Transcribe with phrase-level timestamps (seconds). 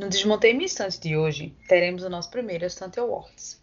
[0.00, 3.62] No Desmontei Minha Estante de hoje, teremos o nosso primeiro Estante Awards.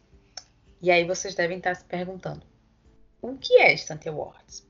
[0.79, 2.45] E aí vocês devem estar se perguntando,
[3.19, 4.63] o que é Estante Awards?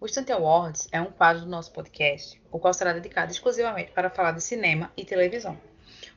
[0.00, 4.08] O Estante Awards é um quadro do nosso podcast, o qual será dedicado exclusivamente para
[4.08, 5.60] falar de cinema e televisão.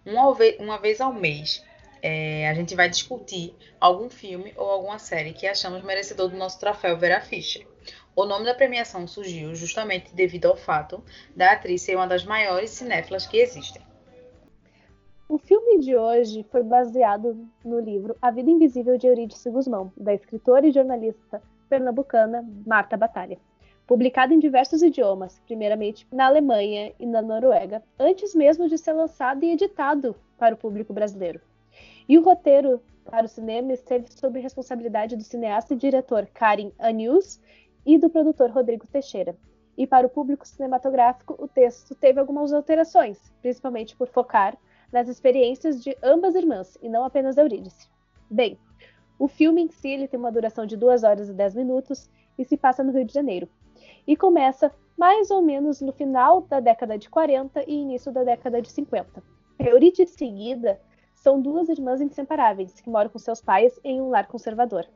[0.05, 1.61] Uma vez ao mês,
[2.01, 6.57] é, a gente vai discutir algum filme ou alguma série que achamos merecedor do nosso
[6.57, 7.67] troféu Vera Fischer.
[8.15, 11.03] O nome da premiação surgiu justamente devido ao fato
[11.35, 13.83] da atriz ser uma das maiores cinéfilas que existem.
[15.27, 20.13] O filme de hoje foi baseado no livro A Vida Invisível de Eurídice Guzmão, da
[20.13, 23.39] escritora e jornalista pernambucana Marta Batalha.
[23.87, 29.43] Publicado em diversos idiomas, primeiramente na Alemanha e na Noruega, antes mesmo de ser lançado
[29.43, 31.41] e editado para o público brasileiro.
[32.07, 37.41] E o roteiro para o cinema esteve sob responsabilidade do cineasta e diretor Karim Anius
[37.83, 39.35] e do produtor Rodrigo Teixeira.
[39.75, 44.55] E para o público cinematográfico, o texto teve algumas alterações, principalmente por focar
[44.95, 47.89] nas experiências de ambas irmãs, e não apenas Eurídice.
[48.31, 48.57] Bem,
[49.19, 52.45] o filme em si ele tem uma duração de 2 horas e 10 minutos e
[52.45, 53.49] se passa no Rio de Janeiro.
[54.07, 58.61] E começa mais ou menos no final da década de 40 e início da década
[58.61, 59.21] de 50.
[59.59, 60.79] Eurídice e Guida
[61.13, 64.87] são duas irmãs inseparáveis que moram com seus pais em um lar conservador.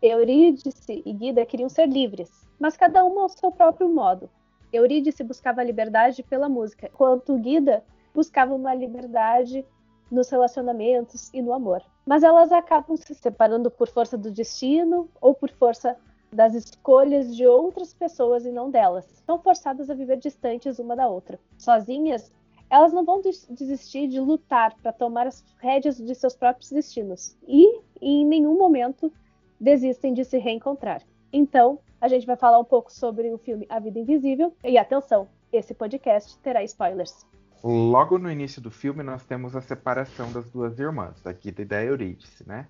[0.00, 4.30] Eurídice e Guida queriam ser livres, mas cada uma ao seu próprio modo.
[4.72, 7.82] Eurídice buscava a liberdade pela música, enquanto Guida
[8.14, 9.64] buscavam uma liberdade
[10.10, 11.82] nos relacionamentos e no amor.
[12.06, 15.96] Mas elas acabam se separando por força do destino ou por força
[16.32, 19.06] das escolhas de outras pessoas e não delas.
[19.24, 21.38] São forçadas a viver distantes uma da outra.
[21.56, 22.32] Sozinhas,
[22.70, 23.20] elas não vão
[23.50, 29.10] desistir de lutar para tomar as rédeas de seus próprios destinos e, em nenhum momento,
[29.58, 31.02] desistem de se reencontrar.
[31.32, 34.54] Então, a gente vai falar um pouco sobre o filme A Vida Invisível.
[34.62, 37.26] E atenção, esse podcast terá spoilers.
[37.62, 41.64] Logo no início do filme, nós temos a separação das duas irmãs, da Guida e
[41.64, 42.68] da Eurídice, né?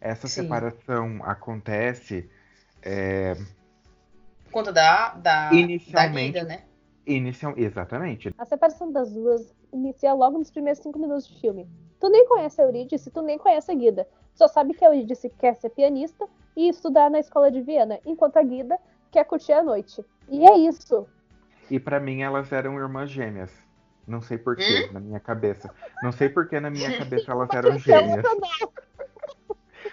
[0.00, 0.42] Essa Sim.
[0.42, 2.30] separação acontece.
[2.82, 3.34] É...
[4.44, 6.64] Por conta da, da, Inicialmente, da Guida, né?
[7.06, 8.34] Inicial, exatamente.
[8.36, 11.66] A separação das duas inicia logo nos primeiros cinco minutos de filme.
[11.98, 14.06] Tu nem conhece a Eurídice, tu nem conhece a Guida.
[14.34, 18.36] Só sabe que a Eurídice quer ser pianista e estudar na escola de Viena, enquanto
[18.36, 18.78] a Guida
[19.10, 20.04] quer curtir a noite.
[20.28, 21.06] E é isso.
[21.70, 23.67] E para mim elas eram irmãs gêmeas.
[24.08, 24.92] Não sei porquê, hum?
[24.94, 25.70] na minha cabeça.
[26.02, 28.24] Não sei porquê na minha cabeça elas eram gêmeas.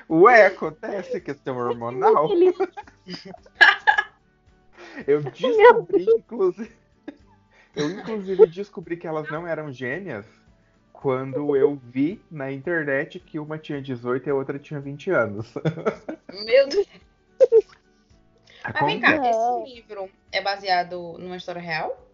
[0.10, 2.30] Ué, acontece questão hormonal.
[5.06, 6.72] Eu descobri, inclusive.
[7.76, 10.26] Eu inclusive descobri que elas não eram gêmeas
[10.94, 15.54] quando eu vi na internet que uma tinha 18 e a outra tinha 20 anos.
[16.46, 16.88] Meu Deus.
[18.64, 22.10] Mas vem cá, esse livro é baseado numa história real?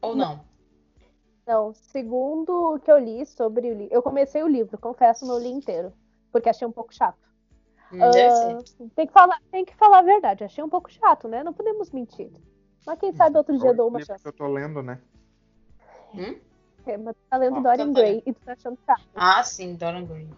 [0.00, 0.36] Ou não?
[0.36, 0.44] Não,
[1.74, 3.94] segundo o que eu li sobre o livro.
[3.94, 5.92] Eu comecei o livro, confesso, não li inteiro.
[6.32, 7.18] Porque achei um pouco chato.
[7.92, 11.42] Uh, tem, que falar, tem que falar a verdade, achei um pouco chato, né?
[11.42, 12.30] Não podemos mentir.
[12.86, 14.24] Mas quem sabe outro dia dou uma chance.
[14.24, 15.00] eu tô lendo, né?
[16.14, 16.38] Hum?
[16.86, 19.02] É, mas tá lendo oh, Dorian tá Gray e tu tá achando chato.
[19.14, 20.28] Ah, sim, Dorian Gray.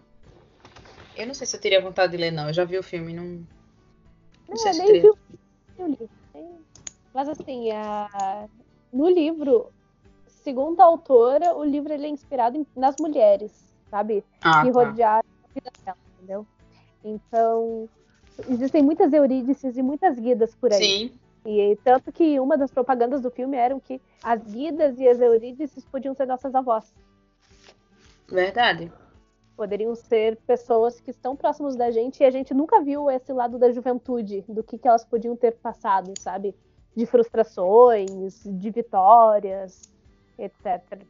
[1.15, 2.47] Eu não sei se eu teria vontade de ler, não.
[2.47, 3.23] Eu já vi o filme, não.
[3.23, 3.45] Não,
[4.49, 5.09] não sei se nem vi
[5.77, 6.09] o livro.
[7.13, 8.49] Mas assim, a...
[8.91, 9.71] no livro,
[10.43, 14.23] segundo a autora, o livro ele é inspirado em, nas mulheres, sabe?
[14.41, 14.83] Ah, que tá.
[14.83, 16.47] rodearam a vida dela, entendeu?
[17.03, 17.89] Então,
[18.49, 21.09] existem muitas eurídices e muitas guidas por aí.
[21.09, 21.19] Sim.
[21.45, 25.83] E tanto que uma das propagandas do filme eram que as guidas e as eurídices
[25.85, 26.93] podiam ser nossas avós.
[28.29, 28.91] Verdade.
[29.55, 33.59] Poderiam ser pessoas que estão próximos da gente e a gente nunca viu esse lado
[33.59, 36.55] da juventude, do que, que elas podiam ter passado, sabe?
[36.95, 39.92] De frustrações, de vitórias,
[40.45, 41.01] etc.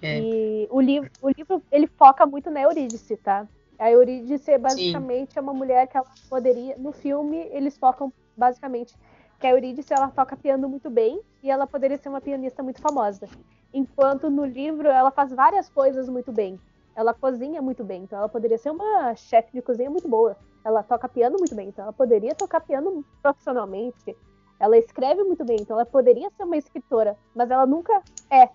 [0.00, 0.20] É.
[0.20, 3.46] E o livro, o livro ele foca muito na Eurídice, tá?
[3.78, 5.38] A Eurídice basicamente Sim.
[5.38, 6.76] é uma mulher que ela poderia.
[6.76, 8.94] No filme, eles focam basicamente
[9.38, 12.80] que a Eurídice ela toca piano muito bem e ela poderia ser uma pianista muito
[12.80, 13.28] famosa.
[13.74, 16.60] Enquanto no livro ela faz várias coisas muito bem.
[16.94, 20.36] Ela cozinha muito bem, então ela poderia ser uma chefe de cozinha muito boa.
[20.64, 24.16] Ela toca piano muito bem, então ela poderia tocar piano profissionalmente.
[24.62, 28.00] Ela escreve muito bem, então ela poderia ser uma escritora, mas ela nunca
[28.30, 28.48] é.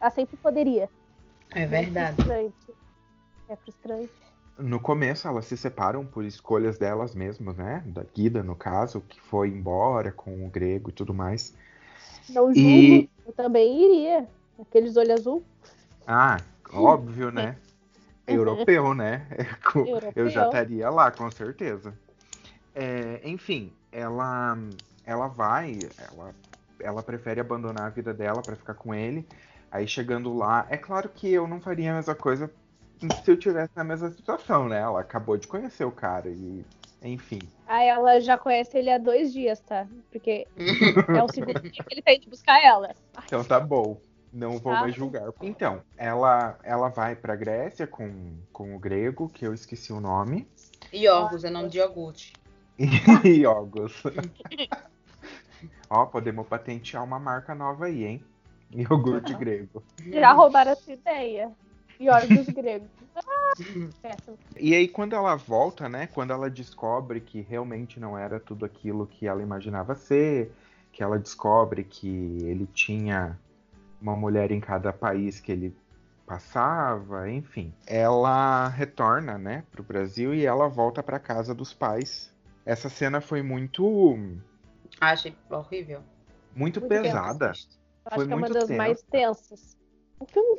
[0.00, 0.88] Ela sempre poderia.
[1.50, 2.12] É verdade.
[2.12, 2.74] É frustrante.
[3.48, 4.12] É frustrante.
[4.56, 7.82] No começo elas se separam por escolhas delas mesmas, né?
[7.86, 11.52] Da Guida, no caso, que foi embora com o grego e tudo mais.
[12.28, 13.10] Não julgo, e...
[13.26, 14.28] eu também iria.
[14.60, 15.42] Aqueles olhos azul.
[16.06, 16.36] Ah,
[16.72, 17.56] óbvio, né?
[18.28, 19.26] Europeu, né?
[19.74, 20.12] Europeu.
[20.14, 21.92] Eu já estaria lá, com certeza.
[22.76, 24.56] É, enfim, ela
[25.08, 26.34] ela vai, ela
[26.80, 29.26] ela prefere abandonar a vida dela para ficar com ele.
[29.68, 32.48] Aí chegando lá, é claro que eu não faria a mesma coisa
[33.24, 34.78] se eu tivesse na mesma situação, né?
[34.78, 36.64] Ela acabou de conhecer o cara e
[37.02, 37.40] enfim.
[37.66, 39.88] Aí ela já conhece ele há dois dias, tá?
[40.12, 40.46] Porque
[41.16, 42.94] é o segundo dia que ele tá indo buscar ela.
[43.26, 44.00] Então tá bom.
[44.32, 44.80] Não vou Tá.
[44.82, 45.32] mais julgar.
[45.40, 50.46] Então, ela, ela vai pra Grécia com, com o grego, que eu esqueci o nome.
[50.92, 52.34] Iorgos é nome de iogurte.
[53.24, 54.02] Iogos.
[55.90, 58.24] Ó, podemos patentear uma marca nova aí, hein?
[58.70, 59.82] Iogurte grego.
[60.12, 61.50] Já roubaram essa ideia.
[62.00, 62.88] Iorgos gregos.
[63.16, 63.52] Ah.
[64.56, 66.06] E aí, quando ela volta, né?
[66.06, 70.52] Quando ela descobre que realmente não era tudo aquilo que ela imaginava ser,
[70.92, 73.36] que ela descobre que ele tinha
[74.00, 75.76] uma mulher em cada país que ele
[76.24, 77.72] passava, enfim.
[77.86, 82.30] Ela retorna, né, pro Brasil e ela volta pra casa dos pais.
[82.64, 84.16] Essa cena foi muito,
[85.00, 86.00] Achei horrível.
[86.54, 87.46] muito, Muito pesada.
[87.46, 89.76] Eu Foi acho que é uma muito das mais tensas.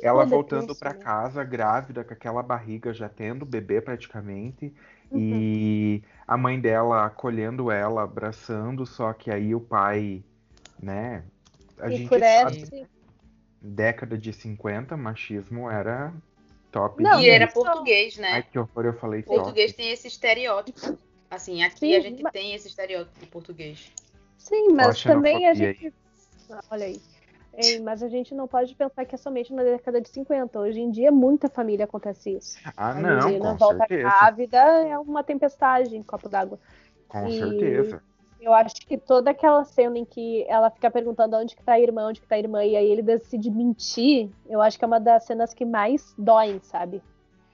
[0.00, 1.00] Ela é voltando pra né?
[1.00, 4.72] casa, grávida, com aquela barriga já tendo bebê praticamente.
[5.10, 5.18] Uhum.
[5.18, 10.24] E a mãe dela acolhendo ela, abraçando, só que aí o pai,
[10.82, 11.24] né?
[11.78, 12.86] A gente sabe,
[13.60, 16.14] década de 50, machismo era
[16.72, 17.02] top.
[17.02, 18.42] Não, e era português, Ai, né?
[18.42, 19.82] que horror, eu falei português top.
[19.82, 20.98] tem esse estereótipo.
[21.30, 23.92] Assim, aqui Sim, a gente mas- tem esse estereótipo de português.
[24.40, 25.92] Sim, mas também a gente.
[26.50, 27.00] Ah, Olha aí.
[27.52, 30.60] Ei, mas a gente não pode pensar que é somente na década de 50.
[30.60, 32.58] Hoje em dia, muita família acontece isso.
[32.76, 34.10] Ah, a não, menina com volta certeza.
[34.20, 36.58] grávida é uma tempestade em copo d'água.
[37.08, 38.02] Com E- certeza.
[38.40, 41.80] Eu acho que toda aquela cena em que ela fica perguntando onde que tá a
[41.80, 44.88] irmã, onde que tá a irmã, e aí ele decide mentir, eu acho que é
[44.88, 47.02] uma das cenas que mais doem, sabe?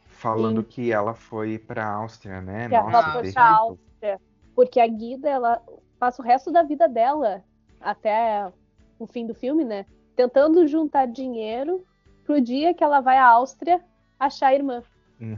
[0.09, 0.65] Falando Sim.
[0.65, 2.69] que ela foi pra Áustria, né?
[2.69, 3.35] Que ela Nossa, foi terrível.
[3.35, 4.21] pra Áustria.
[4.55, 5.63] Porque a Guida, ela
[5.99, 7.43] passa o resto da vida dela,
[7.81, 8.51] até
[8.99, 9.85] o fim do filme, né?
[10.15, 11.85] Tentando juntar dinheiro
[12.25, 13.83] pro dia que ela vai à Áustria
[14.19, 14.83] achar a irmã.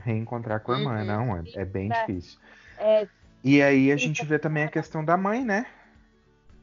[0.05, 1.05] Reencontrar com a irmã, Uhum.
[1.07, 2.01] não, é, é bem É.
[2.07, 2.39] difícil.
[2.79, 3.07] É,
[3.45, 5.67] E aí a gente vê também a questão da mãe, né?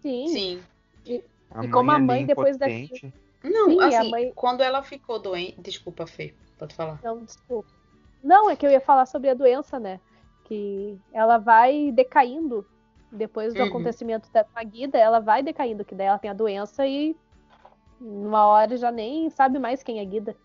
[0.01, 0.27] sim.
[0.27, 0.63] Sim.
[1.51, 3.13] A E como a mãe, depois impotente.
[3.44, 5.62] Não, Sim, a assim, mãe- quando ela ficou doente.
[5.62, 7.00] Desculpa, Fê, pode falar.
[7.03, 7.69] Não, desculpa.
[8.24, 10.00] Não, é que eu ia falar sobre a doença, né?
[10.45, 12.65] Que ela vai decaindo
[13.15, 13.67] depois do Uhum.
[13.69, 17.15] acontecimento da Guida, ela vai decaindo, que daí ela tem a doença e
[18.00, 20.35] numa hora já nem sabe mais quem é Guida.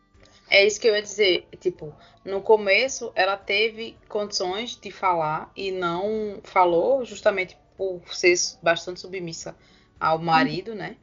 [0.48, 1.48] É isso que eu ia dizer.
[1.60, 1.94] Tipo,
[2.24, 9.56] no começo ela teve condições de falar e não falou, justamente por ser bastante submissa
[9.98, 10.96] ao marido, né?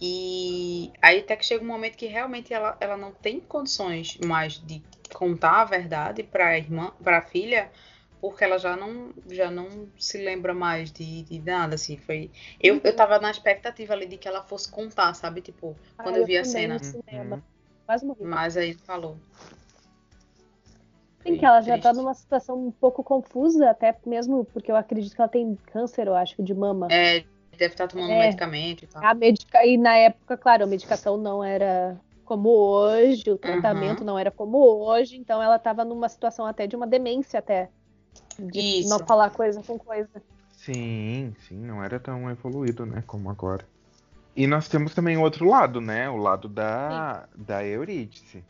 [0.00, 4.54] E aí até que chega um momento que realmente ela, ela não tem condições mais
[4.54, 4.82] de
[5.14, 7.70] contar a verdade para a irmã, para a filha,
[8.24, 9.68] porque ela já não já não
[9.98, 14.16] se lembra mais de, de nada assim, foi eu, eu tava na expectativa ali de
[14.16, 15.42] que ela fosse contar, sabe?
[15.42, 16.80] Tipo, quando Ah, eu vi a cena.
[17.06, 17.42] Uhum.
[17.84, 18.24] Quase morri.
[18.24, 19.18] Mas aí falou.
[21.22, 25.14] Sim, que ela já tá numa situação um pouco confusa, até mesmo porque eu acredito
[25.14, 26.88] que ela tem câncer, eu acho, de mama.
[26.90, 27.24] É,
[27.58, 28.20] deve estar tomando É.
[28.20, 29.04] medicamento e tal.
[29.04, 29.66] A medica...
[29.66, 34.06] E na época, claro, a medicação não era como hoje, o tratamento Uhum.
[34.06, 37.68] não era como hoje, então ela estava numa situação até de uma demência até.
[38.38, 38.88] De Isso.
[38.88, 40.22] não falar coisa com coisa.
[40.52, 43.66] Sim, sim, não era tão evoluído, né, como agora.
[44.34, 48.42] E nós temos também o outro lado, né, o lado da, da Eurídice.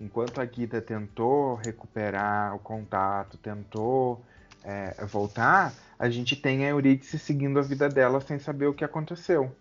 [0.00, 4.20] Enquanto a Guida tentou recuperar o contato, tentou
[4.64, 8.84] é, voltar, a gente tem a Eurídice seguindo a vida dela sem saber o que
[8.84, 9.54] aconteceu.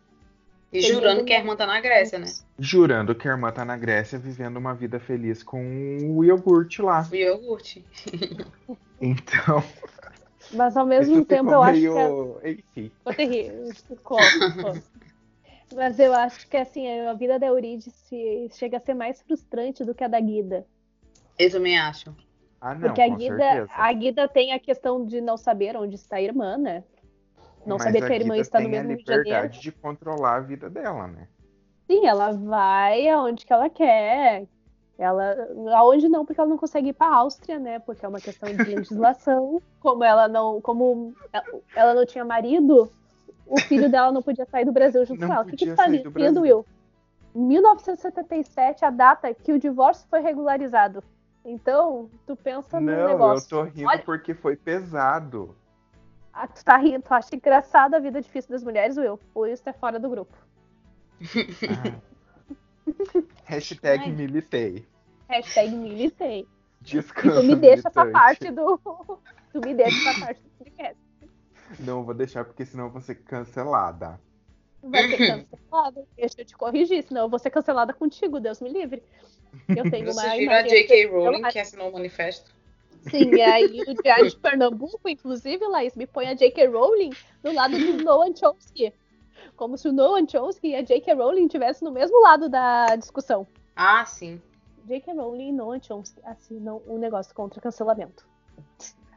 [0.74, 2.26] E jurando que a irmã tá na Grécia, né?
[2.58, 7.08] Jurando que a irmã tá na Grécia vivendo uma vida feliz com o iogurte lá.
[7.12, 7.86] O iogurte.
[9.02, 9.64] Então,
[10.54, 11.98] Mas ao mesmo isso tempo ficou eu acho que.
[11.98, 12.40] é- meio...
[12.44, 12.90] Enfim.
[12.90, 13.74] Ficou terrível.
[13.88, 14.74] Ficou, ficou.
[15.74, 19.96] Mas eu acho que assim, a vida da Eurídice chega a ser mais frustrante do
[19.96, 20.66] que a da Guida.
[21.40, 22.14] Eu também acho.
[22.60, 23.72] Ah, não, Porque a Guida, certeza.
[23.76, 26.84] a Guida tem a questão de não saber onde está a irmã, né?
[27.66, 29.40] Não Mas saber que a irmã está no tem mesmo a Rio de Janeiro.
[29.40, 31.28] liberdade de controlar a vida dela, né?
[31.90, 34.48] Sim, ela vai aonde que ela quer.
[35.04, 35.36] Ela,
[35.76, 37.80] aonde não, porque ela não consegue ir para a Áustria, né?
[37.80, 39.60] Porque é uma questão de legislação.
[39.82, 41.16] Como ela não, como
[41.76, 42.92] ela não tinha marido,
[43.48, 45.44] o filho dela não podia sair do Brasil junto Não com ela.
[45.44, 46.58] O que, que tu tá sair do dizendo, Brasil.
[46.58, 46.66] Will?
[47.34, 51.04] 1977, a data que o divórcio foi regularizado.
[51.44, 53.46] Então, tu pensa no Não, negócio.
[53.46, 55.56] eu tô rindo Olha- porque foi pesado.
[56.32, 59.20] Ah, tu tá rindo, tu acha engraçada a vida difícil das mulheres, Will?
[59.34, 60.38] Ou isso é fora do grupo?
[62.88, 62.94] Ah.
[63.46, 64.12] Hashtag Ai.
[64.12, 64.86] militei.
[65.32, 66.42] Hashtag militei.
[66.42, 68.80] E Descansa, tu me deixa essa parte do.
[69.54, 70.98] Tu me deixa essa parte do podcast.
[71.80, 74.18] Não vou deixar porque senão eu vou ser cancelada.
[74.82, 76.08] vai ser cancelada.
[76.16, 79.04] Deixa eu te corrigir, senão eu vou ser cancelada contigo, Deus me livre.
[79.68, 81.08] Eu tenho Vocês uma a imagem J.K.
[81.08, 82.50] Rowling que assinou o manifesto?
[83.10, 86.68] Sim, e aí o Diário de Pernambuco, inclusive, Laís, me põe a J.K.
[86.68, 87.12] Rowling
[87.44, 88.94] do lado do Noam Chomsky.
[89.58, 91.14] Como se o Noam Chomsky e a J.K.
[91.14, 93.46] Rowling estivessem no mesmo lado da discussão.
[93.76, 94.42] Ah, sim.
[94.86, 95.14] J.K.
[95.14, 98.26] Rowling e Noam Chomsky assinam um negócio contra cancelamento.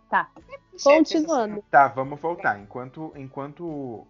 [0.09, 0.31] Tá,
[0.77, 1.65] Gente, continuando.
[1.71, 2.59] Tá, vamos voltar.
[2.61, 4.07] Enquanto, enquanto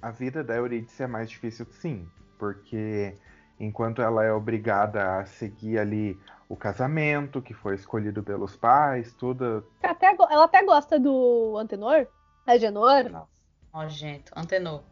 [0.00, 2.08] a vida da Eurídice é mais difícil, sim.
[2.38, 3.14] Porque
[3.58, 9.66] enquanto ela é obrigada a seguir ali o casamento, que foi escolhido pelos pais, tudo.
[9.82, 12.06] Até go- ela até gosta do Antenor,
[12.46, 13.10] Agenor.
[13.10, 13.28] Nossa,
[13.74, 14.32] nojento.
[14.36, 14.82] Antenor.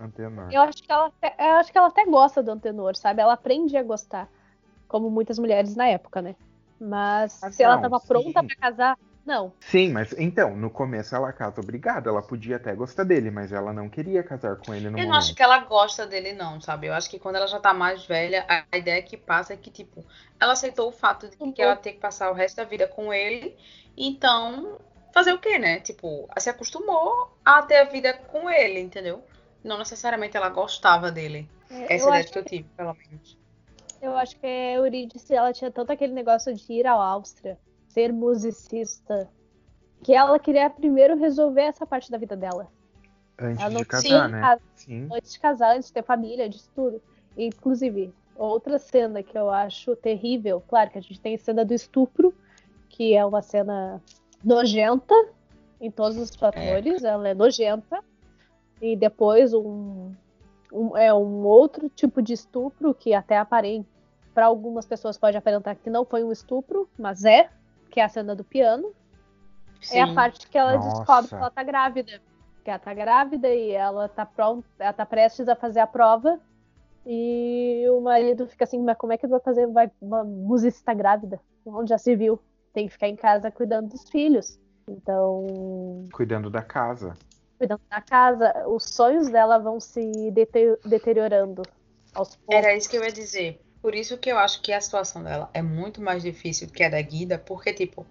[0.00, 0.52] Antenor.
[0.52, 3.22] Eu acho que ela até, eu acho que ela até gosta do Antenor, sabe?
[3.22, 4.28] Ela aprende a gostar,
[4.88, 6.36] como muitas mulheres na época, né?
[6.78, 8.44] Mas Ah, se ela não, tava pronta sim.
[8.44, 9.54] pra casar, não.
[9.60, 12.08] Sim, mas então, no começo ela casa obrigada.
[12.08, 15.06] Ela podia até gostar dele, mas ela não queria casar com ele no Eu momento.
[15.06, 16.86] não acho que ela gosta dele, não, sabe?
[16.86, 19.70] Eu acho que quando ela já tá mais velha, a ideia que passa é que,
[19.70, 20.04] tipo,
[20.40, 23.12] ela aceitou o fato de que ela tem que passar o resto da vida com
[23.12, 23.56] ele.
[23.96, 24.78] Então,
[25.12, 25.80] fazer o quê, né?
[25.80, 27.12] Tipo, se acostumou
[27.44, 29.22] a ter a vida com ele, entendeu?
[29.62, 31.48] Não necessariamente ela gostava dele.
[31.70, 33.38] É, Essa eu, ideia que eu tive, pelo menos.
[34.00, 38.12] Eu acho que a Eurídice, ela tinha tanto aquele negócio de ir à Áustria, ser
[38.12, 39.28] musicista,
[40.02, 42.68] que ela queria primeiro resolver essa parte da vida dela.
[43.38, 44.40] Antes Ela de casar, né?
[44.40, 45.08] casa Sim.
[45.12, 47.02] antes de casar, antes de ter família, disso tudo.
[47.36, 51.74] Inclusive, outra cena que eu acho terrível, claro que a gente tem a cena do
[51.74, 52.34] estupro,
[52.88, 54.02] que é uma cena
[54.42, 55.14] nojenta
[55.80, 58.02] em todos os fatores, ela é nojenta.
[58.80, 60.12] E depois um,
[60.72, 63.88] um- é um outro tipo de estupro que até aparente
[64.34, 67.48] para algumas pessoas pode aparentar que não foi um estupro, mas é,
[67.90, 68.92] que é a cena do piano.
[69.90, 70.14] É a Sim.
[70.14, 70.88] parte que ela Nossa.
[70.98, 72.20] descobre que ela tá grávida.
[72.64, 76.40] Que ela tá grávida e ela tá pronta, ela tá prestes a fazer a prova.
[77.06, 79.66] E o marido fica assim, mas como é que vai fazer?
[79.68, 81.40] Vai, uma musicista grávida?
[81.64, 82.38] Onde já se viu?
[82.72, 84.58] Tem que ficar em casa cuidando dos filhos.
[84.88, 85.46] Então,
[86.12, 87.14] Cuidando da casa.
[87.58, 91.62] Cuidando da casa, os sonhos dela vão se dete- deteriorando
[92.14, 92.54] aos poucos.
[92.54, 93.60] Era isso que eu ia dizer.
[93.82, 96.88] Por isso que eu acho que a situação dela é muito mais difícil que a
[96.88, 98.04] da Guida, porque, tipo,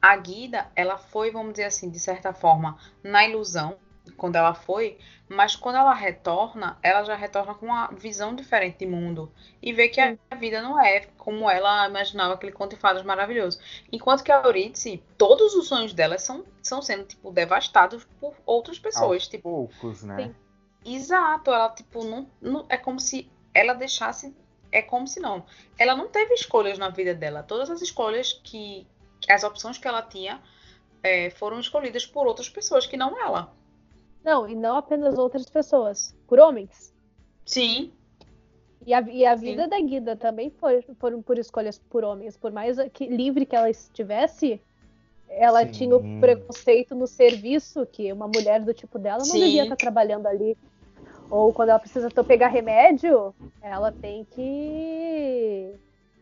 [0.00, 3.76] a Guida, ela foi, vamos dizer assim, de certa forma, na ilusão,
[4.16, 4.98] quando ela foi,
[5.28, 9.88] mas quando ela retorna, ela já retorna com uma visão diferente de mundo e vê
[9.88, 13.58] que a vida não é como ela imaginava aquele conto de fadas maravilhoso.
[13.92, 18.78] Enquanto que a Eurídice, todos os sonhos dela são, são sendo, tipo, devastados por outras
[18.78, 20.16] pessoas, Aos tipo, poucos, né?
[20.24, 20.34] Sim.
[20.84, 24.34] Exato, ela tipo não, não- é como se ela deixasse
[24.70, 25.44] é como se não.
[25.78, 27.42] Ela não teve escolhas na vida dela.
[27.42, 28.86] Todas as escolhas que
[29.28, 30.42] as opções que ela tinha
[31.02, 33.54] é, foram escolhidas por outras pessoas que não ela.
[34.24, 36.92] Não, e não apenas outras pessoas, por homens.
[37.44, 37.92] Sim,
[38.86, 39.42] E a, e a Sim.
[39.44, 42.36] vida da Guida também foi, foram por escolhas por homens.
[42.36, 44.60] Por mais que, livre que ela estivesse,
[45.28, 45.72] ela Sim.
[45.72, 49.40] tinha o preconceito no serviço, que uma mulher do tipo dela não Sim.
[49.40, 50.56] devia estar trabalhando ali.
[51.30, 55.74] Ou quando ela precisa pegar remédio, ela tem que.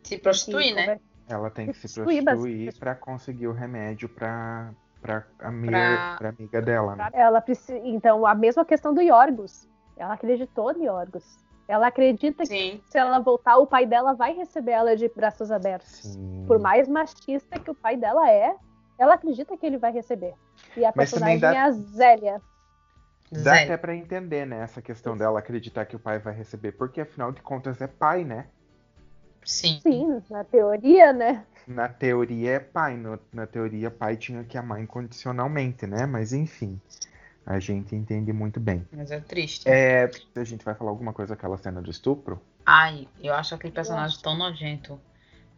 [0.02, 1.00] se prostituir, que né?
[1.28, 4.72] Ela tem que se Prostituir, pra conseguir o remédio pra,
[5.06, 7.08] pra, amiga, Pra- pra amiga dela, né?
[7.12, 7.78] Ela precisa.
[7.78, 9.68] Então, a mesma questão do Yorgos.
[9.96, 11.38] Ela acreditou no Yorgos.
[11.68, 15.50] Ela acredita que Sim, se ela voltar, o pai dela vai receber ela de braços
[15.50, 15.88] abertos.
[15.88, 16.44] Sim.
[16.46, 18.54] por mais machista que o pai dela é,
[18.98, 20.34] ela acredita que ele vai receber.
[20.76, 22.40] E a Mas personagem dá- é a Zélia.
[23.32, 23.64] Dá Zé.
[23.64, 27.32] até pra entender, né, essa questão dela acreditar que o pai vai receber, porque afinal
[27.32, 28.46] de contas é pai, né?
[29.44, 29.80] Sim.
[29.80, 31.44] Sim, na teoria, né?
[31.66, 36.06] Na teoria é pai, no- na teoria pai tinha que amar incondicionalmente, né?
[36.06, 36.80] Mas enfim,
[37.44, 38.86] a gente entende muito bem.
[38.92, 39.68] Mas é triste.
[39.68, 42.40] É, a gente vai falar alguma coisa daquela cena do estupro?
[42.64, 45.00] Ai, eu acho aquele personagem tão nojento.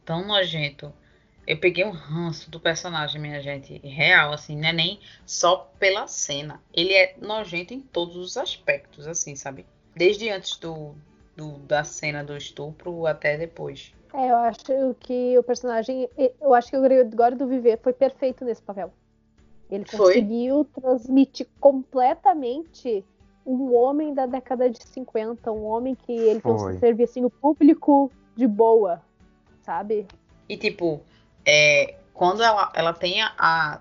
[0.05, 0.93] Tão nojento.
[1.47, 3.79] Eu peguei um ranço do personagem, minha gente.
[3.79, 6.61] Real, assim, não é nem só pela cena.
[6.75, 9.65] Ele é nojento em todos os aspectos, assim, sabe?
[9.97, 10.95] Desde antes do,
[11.39, 13.95] do- da cena do estupro até depois.
[14.13, 16.09] É, eu acho que o personagem.
[16.41, 18.93] Eu acho que o Gregório do Viver foi perfeito nesse papel.
[19.71, 19.99] Ele Foi.
[20.15, 23.05] conseguiu transmitir completamente
[23.47, 26.53] um homem da década de 50, um homem que ele Foi.
[26.53, 29.01] conseguiu servir assim, o público de boa,
[29.63, 30.07] sabe?
[30.49, 31.01] E tipo,
[31.47, 33.81] é, quando ela, ela tem a, a-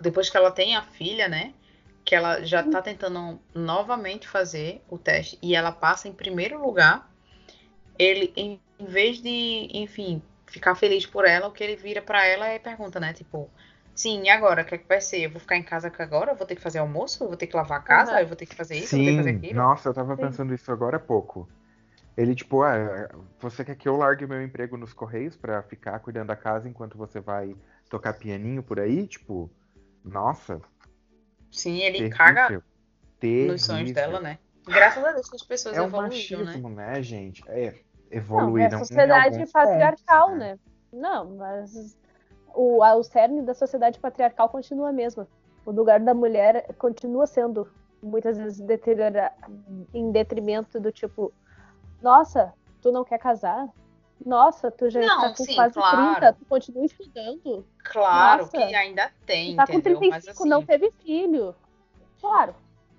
[0.00, 1.52] Depois que ela tem a filha, né?
[2.10, 7.08] Que ela já tá tentando novamente fazer o teste e ela passa em primeiro lugar.
[7.96, 12.26] Ele, em, em vez de, enfim, ficar feliz por ela, o que ele vira pra
[12.26, 13.12] ela é pergunta, né?
[13.12, 13.48] Tipo,
[13.94, 14.62] Sim, e agora?
[14.62, 15.20] O que é que vai ser?
[15.20, 16.32] Eu vou ficar em casa agora?
[16.32, 17.22] Eu vou ter que fazer almoço?
[17.22, 18.14] Eu vou ter que lavar a casa?
[18.14, 18.18] Uhum.
[18.18, 18.96] Eu vou ter que fazer isso?
[18.96, 19.54] Eu vou ter que fazer Sim, aquilo?
[19.54, 20.22] nossa, eu tava Sim.
[20.22, 21.48] pensando isso agora há pouco.
[22.16, 26.26] Ele, tipo, ah, você quer que eu largue meu emprego nos Correios pra ficar cuidando
[26.26, 27.54] da casa enquanto você vai
[27.88, 29.06] tocar pianinho por aí?
[29.06, 29.48] Tipo,
[30.04, 30.60] nossa,
[31.50, 32.16] Sim, ele terrível.
[32.16, 32.62] caga
[33.18, 33.52] Terrível.
[33.52, 34.38] nos sonhos dela, né?
[34.66, 36.44] Graças a Deus que as pessoas É um evoluíram, né?
[36.44, 37.42] machismo, né, gente?
[37.48, 37.76] É, Não,
[38.12, 40.58] é evoluíram a sociedade patriarcal, pontos, né?
[40.92, 41.96] Não, mas
[42.54, 45.26] o, a- o cerne da sociedade patriarcal continua a mesma.
[45.64, 47.68] O lugar da mulher continua sendo
[48.02, 49.30] muitas vezes deteriora,
[49.92, 51.32] em detrimento do tipo,
[52.02, 53.68] nossa, tu não quer casar?
[54.24, 56.12] Nossa, tu já Não, está com sim, quase claro.
[56.20, 57.66] 30, tu continua estudando.
[57.84, 59.98] Claro Nossa, que ainda tem, Tu tá com entendeu?
[60.00, 61.54] 35, Mas assim, não teve filho.
[62.20, 62.54] Claro,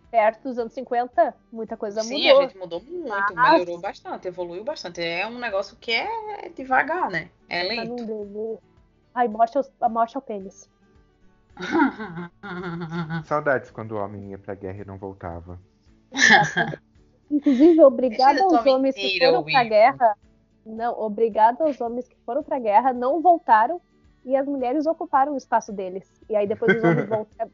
[0.10, 2.40] perto dos anos 50, muita coisa sim, mudou.
[2.40, 5.02] a gente mudou muito, Mas- melhorou bastante, evoluiu bastante.
[5.02, 7.30] É um negócio que é devagar, né?
[7.48, 8.04] É lento.
[8.04, 8.60] deu.
[9.14, 10.70] Ai, morte ao, a morte ao pênis.
[13.26, 15.60] Saudades quando o homem ia pra guerra e não voltava.
[17.30, 20.16] Inclusive, obrigada aos homens que foram pra guerra.
[20.66, 23.82] Não, obrigada aos homens que foram pra guerra, não voltaram
[24.24, 26.08] e as mulheres ocuparam o espaço deles.
[26.30, 27.52] E aí depois os homens voltaram.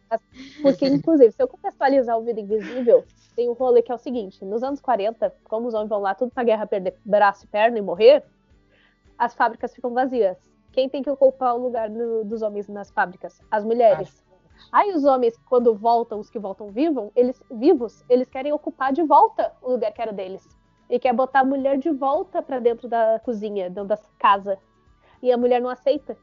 [0.62, 4.44] Porque, inclusive, se eu contextualizar o Vida Invisível, tem um rolê que é o seguinte:
[4.44, 7.78] nos anos 40, como os homens vão lá tudo pra guerra perder braço e perna
[7.78, 8.24] e morrer,
[9.18, 10.38] as fábricas ficam vazias.
[10.74, 13.40] Quem tem que ocupar o lugar no- dos homens nas fábricas?
[13.50, 14.24] As mulheres.
[14.72, 19.02] Aí os homens, quando voltam, os que voltam vivam, eles vivos, eles querem ocupar de
[19.04, 20.48] volta o lugar que era deles.
[20.90, 24.58] E quer botar a mulher de volta pra dentro da cozinha, dentro da casa.
[25.22, 26.18] E a mulher não aceita.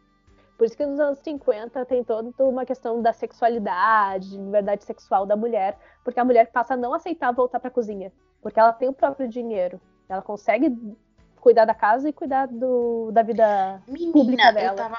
[0.56, 5.36] Por isso que nos anos 50 tem toda uma questão da sexualidade, liberdade sexual da
[5.36, 8.92] mulher, porque a mulher passa a não aceitar voltar pra cozinha, porque ela tem o
[8.92, 9.80] próprio dinheiro.
[10.08, 10.96] Ela consegue
[11.40, 14.72] cuidar da casa e cuidar do, da vida pública Menina, dela.
[14.72, 14.98] eu tava,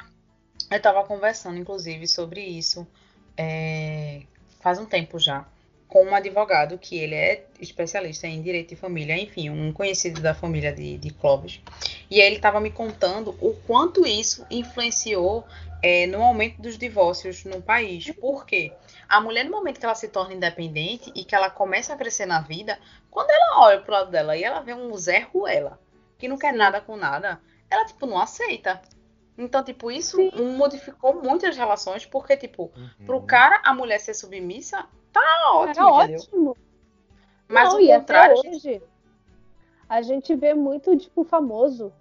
[0.72, 2.86] eu tava conversando, inclusive, sobre isso
[3.38, 4.24] é,
[4.60, 5.46] faz um tempo já,
[5.88, 10.34] com um advogado que ele é especialista em direito de família, enfim, um conhecido da
[10.34, 11.62] família de, de Clóvis.
[12.10, 15.46] E aí ele tava me contando o quanto isso influenciou
[15.82, 18.12] é, no aumento dos divórcios no país.
[18.12, 18.74] Por quê?
[19.08, 22.26] A mulher, no momento que ela se torna independente e que ela começa a crescer
[22.26, 22.80] na vida,
[23.12, 25.80] quando ela olha pro lado dela e ela vê um Zé Ruela,
[26.18, 28.82] que não quer nada com nada, ela, tipo, não aceita.
[29.38, 30.56] Então, tipo, isso Sim.
[30.58, 33.06] modificou muitas relações, porque, tipo, Uhum.
[33.06, 34.88] pro cara a mulher ser submissa,
[35.22, 36.20] tá ótimo, entendeu?
[36.20, 36.58] ótimo.
[37.48, 38.84] Mas não, o e até contrário, a gente- hoje,
[39.88, 41.92] a gente vê muito, tipo, famoso.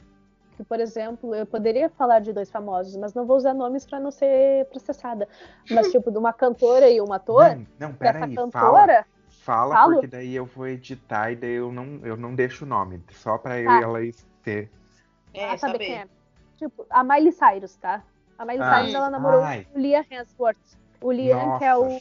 [0.57, 3.99] Que, por exemplo, eu poderia falar de dois famosos, mas não vou usar nomes pra
[3.99, 5.29] não ser processada.
[5.69, 8.51] Mas, tipo, de uma cantora e um ator, Não, não, peraí, fala.
[8.51, 9.07] cantora,
[9.41, 9.93] Fala, Falo?
[9.95, 13.03] porque daí eu vou editar e daí eu não, eu não deixo o nome.
[13.11, 13.81] Só pra eu Tá.
[13.81, 13.99] e ela
[14.43, 14.71] ter.
[15.35, 15.85] é, ah, saber saber.
[15.85, 16.09] quem é.
[16.57, 18.03] Tipo, a Miley Cyrus, tá?
[18.39, 19.67] A Miley Ah, Cyrus, ela namorou ai.
[19.75, 20.79] o Liam Hemsworth.
[21.05, 22.01] O Liam, Nossa, que é o,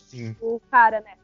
[0.56, 1.16] o cara, né?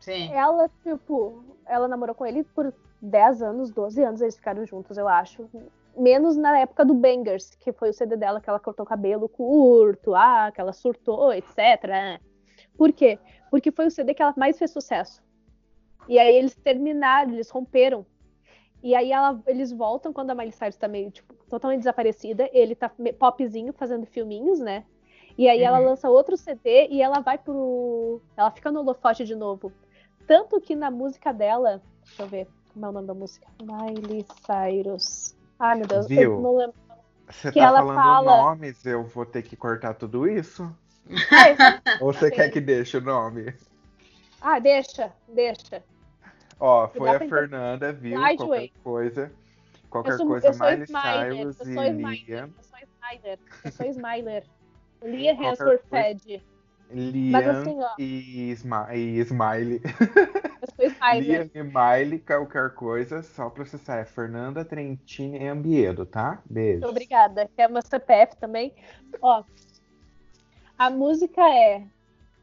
[0.00, 0.30] Sim.
[0.34, 5.08] Ela, tipo, ela namorou com ele por 10 anos, 12 anos, eles ficaram juntos, eu
[5.08, 5.48] acho.
[5.96, 9.30] Menos na época do Bangers, que foi o CD dela que ela cortou o cabelo
[9.30, 12.20] curto, ah, que ela surtou, etc.
[12.76, 13.18] Por quê?
[13.50, 15.22] Porque foi o CD que ela mais fez sucesso.
[16.06, 18.04] E aí eles terminaram, eles romperam.
[18.82, 22.46] E aí ela- eles voltam quando a Miley Cyrus tá meio, tipo, totalmente desaparecida.
[22.52, 24.84] Ele tá popzinho, fazendo filminhos, né?
[25.38, 25.86] E aí ela Uhum.
[25.86, 28.20] lança outro CD e ela vai pro...
[28.36, 29.72] Ela fica no holofote de novo.
[30.26, 31.82] Tanto que na música dela...
[32.04, 33.46] Deixa eu ver como é o nome da música.
[33.60, 35.34] Miley Cyrus.
[35.58, 36.32] Ai, meu Deus, Viu?
[36.36, 36.74] eu não lembro.
[37.28, 40.72] Você Que tá ela falando fala- nomes, eu vou ter que cortar tudo isso?
[41.10, 43.52] Esse- Ou você quer que deixe o nome?
[44.40, 45.82] ah, deixa, deixa.
[46.60, 47.18] Ó, foi a.
[47.18, 48.20] Fernanda, viu?
[48.36, 49.32] Qualquer coisa.
[49.90, 52.54] Qualquer Eu sou, coisa, eu sou Miley Smiler, eu Cyrus sou e Smiler, Liam.
[52.56, 54.44] eu sou Smiler, eu sou Smiler.
[55.00, 55.82] Qualquer Hemsworth.
[56.90, 59.80] Liam Mas assim, e, Smi e Smiley.
[61.20, 63.98] Liam e Miley, qualquer coisa, só processar.
[63.98, 66.40] É Fernanda Trentini e Ambiedo, tá?
[66.48, 66.86] Beijo.
[66.86, 67.48] Obrigada.
[67.54, 68.72] Que é meu CPF também.
[69.20, 69.42] Ó,
[70.78, 71.82] a música é,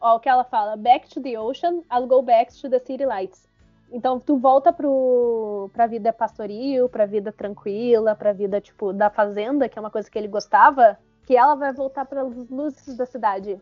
[0.01, 3.05] ó, o que ela fala, Back to the Ocean, I'll go back to the city
[3.05, 3.47] lights.
[3.91, 9.69] Então tu volta pro pra vida pastoril, pra vida tranquila, pra vida tipo da fazenda,
[9.69, 13.05] que é uma coisa que ele gostava, que ela vai voltar para as luzes da
[13.05, 13.59] cidade.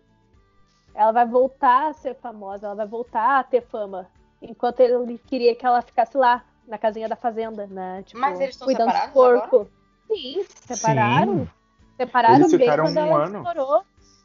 [0.94, 4.08] Ela vai voltar a ser famosa, ela vai voltar a ter fama.
[4.42, 8.04] Enquanto ele queria que ela ficasse lá, na casinha da fazenda, né?
[8.04, 9.14] Tipo, Mas eles estão cuidando do separados
[9.50, 9.68] porco.
[10.08, 11.40] Sim, separaram.
[11.40, 11.50] Sim.
[11.98, 13.38] Separaram Eles bem ficaram quando um ela ano.
[13.48, 13.84] estourou.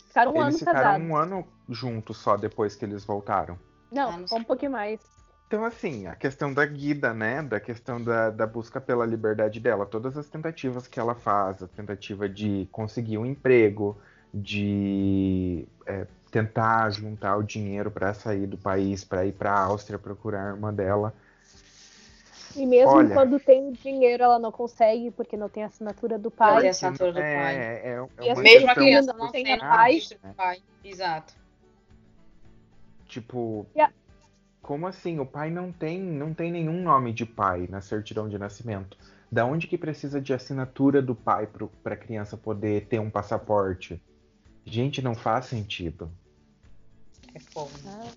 [0.09, 1.07] Ficaram um Eles ano ficaram casados.
[1.07, 3.59] um ano juntos só depois que eles voltaram.
[3.92, 5.01] Não, Ah, não um pouquinho mais.
[5.47, 7.41] Então, assim, a questão da Guida, né?
[7.41, 11.69] Da questão da, da busca pela liberdade dela, todas as tentativas que ela faz, a
[11.69, 13.97] tentativa de conseguir um emprego,
[14.35, 19.99] de é, tentar juntar o dinheiro para sair do país, para ir para a Áustria
[19.99, 21.15] procurar a irmã dela.
[22.57, 23.15] E mesmo Olha.
[23.15, 26.67] quando tem dinheiro, ela não consegue, porque não tem a assinatura do Não tem pai.
[26.67, 27.57] a assinatura do é, pai.
[27.57, 30.01] É, é E uma as Mesmo a criança não tem tendo pai.
[30.37, 30.63] pai.
[30.83, 31.35] Exato.
[33.07, 33.95] Tipo, Yeah.
[34.67, 35.21] Como assim?
[35.21, 38.99] O pai não tem, não tem nenhum nome de pai na certidão de nascimento.
[39.31, 41.49] Da onde que precisa de assinatura do pai
[41.83, 44.03] para a criança poder ter um passaporte?
[44.65, 46.11] Gente, não faz sentido.
[47.33, 47.71] É fogo.
[47.85, 48.11] né?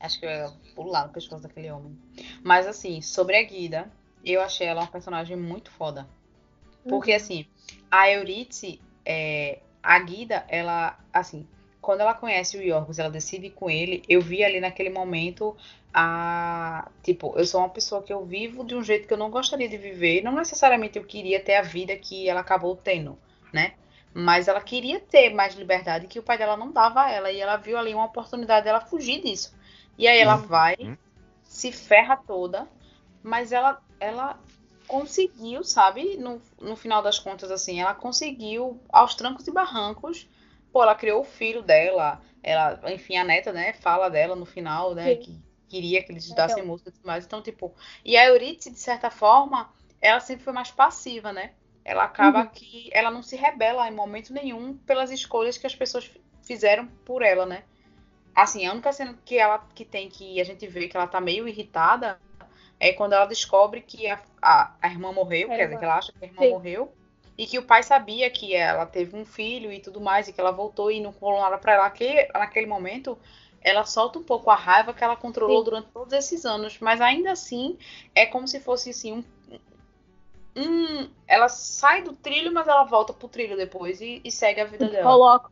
[0.00, 1.96] Ah, Acho que eu ia pular no pescoço daquele homem.
[2.42, 3.90] Mas assim, sobre a Guida,
[4.24, 6.08] eu achei ela uma personagem muito foda.
[6.88, 7.46] Porque assim,
[7.90, 11.46] a Eurídice, é, a Guida, ela, assim,
[11.80, 15.56] quando ela conhece o Yorgos, ela decide ir com ele, eu vi ali naquele momento
[15.94, 19.30] a, tipo, eu sou uma pessoa que eu vivo de um jeito que eu não
[19.30, 23.18] gostaria de viver, não necessariamente eu queria ter a vida que ela acabou tendo,
[23.52, 23.74] né?
[24.14, 27.40] Mas ela queria ter mais liberdade que o pai dela não dava a ela, e
[27.40, 29.54] ela viu ali uma oportunidade dela fugir disso.
[29.98, 30.46] E aí ela Uhum.
[30.46, 30.76] vai,
[31.42, 32.68] se ferra toda,
[33.22, 34.38] mas ela, ela
[34.86, 36.16] conseguiu, sabe?
[36.16, 40.28] No, no final das contas, assim, ela conseguiu, aos trancos e barrancos,
[40.72, 44.94] pô, ela criou o filho dela, ela, enfim, a neta, né, fala dela no final,
[44.94, 45.16] né, Sim.
[45.16, 46.66] que queria que eles estudassem Então.
[46.66, 47.24] música e tudo mais.
[47.24, 51.54] Então, tipo, e a Eurídice, de certa forma, ela sempre foi mais passiva, né?
[51.84, 52.46] Ela acaba Uhum.
[52.46, 56.10] que ela não se rebela em momento nenhum pelas escolhas que as pessoas
[56.46, 57.64] fizeram por ela, né?
[58.34, 61.20] Assim, a única cena que ela que tem que a gente vê que ela tá
[61.20, 62.20] meio irritada
[62.80, 65.96] é quando ela descobre que a, a, a irmã morreu, A quer dizer, que ela
[65.98, 66.46] acha que a irmã Sim.
[66.46, 66.96] morreu,
[67.38, 70.40] e que o pai sabia que ela teve um filho e tudo mais, e que
[70.40, 71.90] ela voltou e não falou nada pra ela.
[71.90, 73.18] Que, naquele momento,
[73.64, 75.64] ela solta um pouco a raiva que ela controlou Sim.
[75.64, 77.78] durante todos esses anos, mas ainda assim
[78.14, 79.24] é como se fosse assim um.
[80.56, 84.64] um ela sai do trilho, mas ela volta pro trilho depois e, e segue a
[84.64, 85.04] vida Porque dela.
[85.04, 85.50] colocam,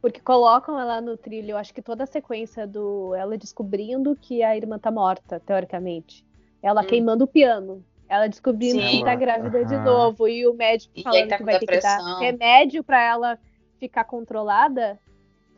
[0.00, 1.52] porque colocam ela no trilho.
[1.52, 6.24] Eu acho que toda a sequência do ela descobrindo que a irmã tá morta, teoricamente.
[6.62, 6.86] Ela Hum.
[6.86, 7.84] queimando o piano.
[8.08, 8.98] Ela descobrindo Sim.
[8.98, 9.84] que tá grávida de Aham.
[9.84, 10.28] novo.
[10.28, 13.38] E o médico E falando tá que vai ter que dar remédio pra ela
[13.78, 15.00] ficar controlada.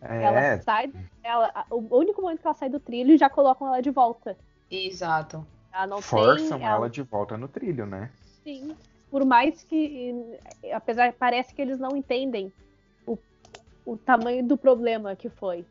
[0.08, 0.92] Ela É, sai.
[1.22, 4.36] Ela, o único momento que ela sai do trilho já colocam ela de volta.
[4.70, 5.46] Exato.
[5.72, 6.66] Ela não forçam tem.
[6.66, 8.10] ela de volta no trilho, né?
[8.42, 8.76] Sim.
[9.10, 10.38] Por mais que,
[10.72, 12.52] apesar, parece que eles não entendem
[13.06, 13.16] o,
[13.86, 15.64] o tamanho do problema que foi.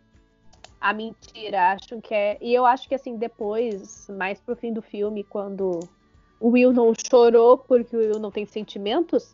[0.79, 2.37] A mentira, acham que é.
[2.41, 5.79] E eu acho que assim, depois, mais pro fim do filme, quando
[6.39, 9.33] o Will não chorou porque o Will não tem sentimentos,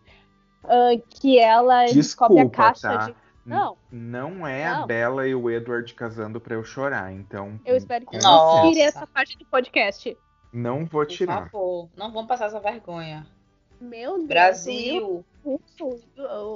[0.63, 3.05] ah, que ela descobre a Desculpa, caixa tá?
[3.07, 3.15] de.
[3.49, 4.87] Não, Não é a Não.
[4.87, 7.59] Bella e o Edward casando pra eu chorar, então.
[7.65, 8.67] eu espero que Nossa.
[8.67, 10.17] tire essa parte do podcast.
[10.53, 11.49] Não vou Por tirar.
[11.49, 13.25] favor, não vamos passar essa vergonha.
[13.79, 14.27] Meu Deus.
[14.27, 15.59] Brasil, o.
[15.79, 15.99] Eu,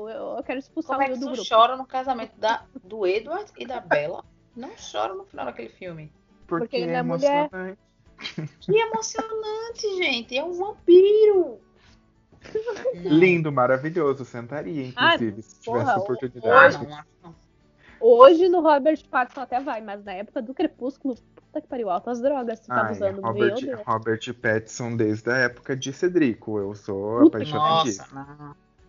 [0.09, 1.49] eu- eu quero expulsar como o é que Will do tu grupo.
[1.49, 4.23] chora no casamento da, do Edward e da Bella?
[4.55, 6.11] Não chora no final daquele filme.
[6.47, 7.49] Porque, Porque ele é é mulher.
[7.53, 7.79] emocionante.
[8.59, 10.37] Que emocionante, gente.
[10.37, 11.59] É um vampiro.
[12.93, 14.25] Lindo, maravilhoso.
[14.25, 16.87] Sentaria, Ah, inclusive, se porra, tivesse Ah, oportunidade.
[16.87, 17.35] não, acho não.
[17.99, 22.21] Hoje no Robert Pattinson até vai, mas na época do Crepúsculo, puta que pariu, altas
[22.21, 23.21] drogas que tava usando.
[23.21, 23.85] Meu Robert.
[23.85, 26.59] Robert Pattinson desde a época de Cedrico.
[26.59, 27.39] Eu sou Puta.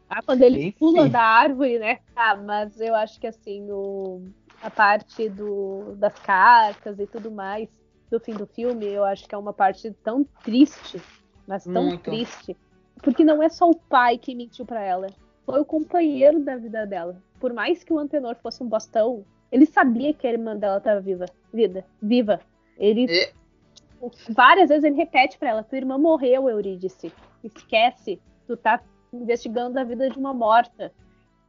[0.08, 0.76] Ah, quando ele Enfim.
[0.78, 1.98] pula da árvore, né?
[2.14, 4.22] Ah, mas eu acho que assim, o,
[4.62, 7.68] a parte do, das cartas e tudo mais
[8.10, 11.00] do fim do filme, eu acho que é uma parte tão triste,
[11.46, 12.02] mas tão Muito.
[12.02, 12.56] triste.
[13.02, 15.08] Porque não é só o pai que mentiu pra ela,
[15.44, 17.20] foi o companheiro da vida dela.
[17.38, 21.00] Por mais que o Antenor fosse um bostão, ele sabia que a irmã dela estava
[21.00, 22.40] viva, vida, viva.
[22.78, 23.32] Ele E-
[24.30, 27.12] várias vezes ele repete pra ela: tua irmã morreu, Eurídice.
[27.42, 28.80] Esquece, tu tá
[29.12, 30.92] investigando a vida de uma morta.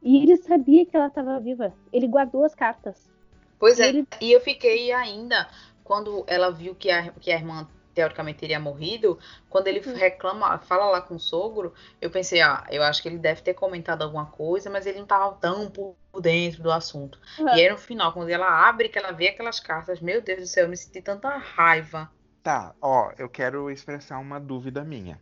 [0.02, 1.72] E ele sabia que ela estava viva.
[1.92, 3.10] Ele guardou as cartas.
[3.58, 5.48] Pois é, Ele- e eu fiquei ainda,
[5.82, 9.94] quando ela viu que a, que a irmã teoricamente teria morrido, quando ele Hum.
[9.94, 13.54] reclama, fala lá com o sogro, eu pensei, ah, eu acho que ele deve ter
[13.54, 17.18] comentado alguma coisa, mas ele não tava tão por dentro do assunto.
[17.38, 17.48] Uhum.
[17.48, 20.46] E aí no final, quando ela abre, que ela vê aquelas cartas, meu Deus do
[20.46, 22.10] céu, eu me senti tanta raiva.
[22.42, 25.18] Tá, ó, eu quero expressar uma dúvida minha.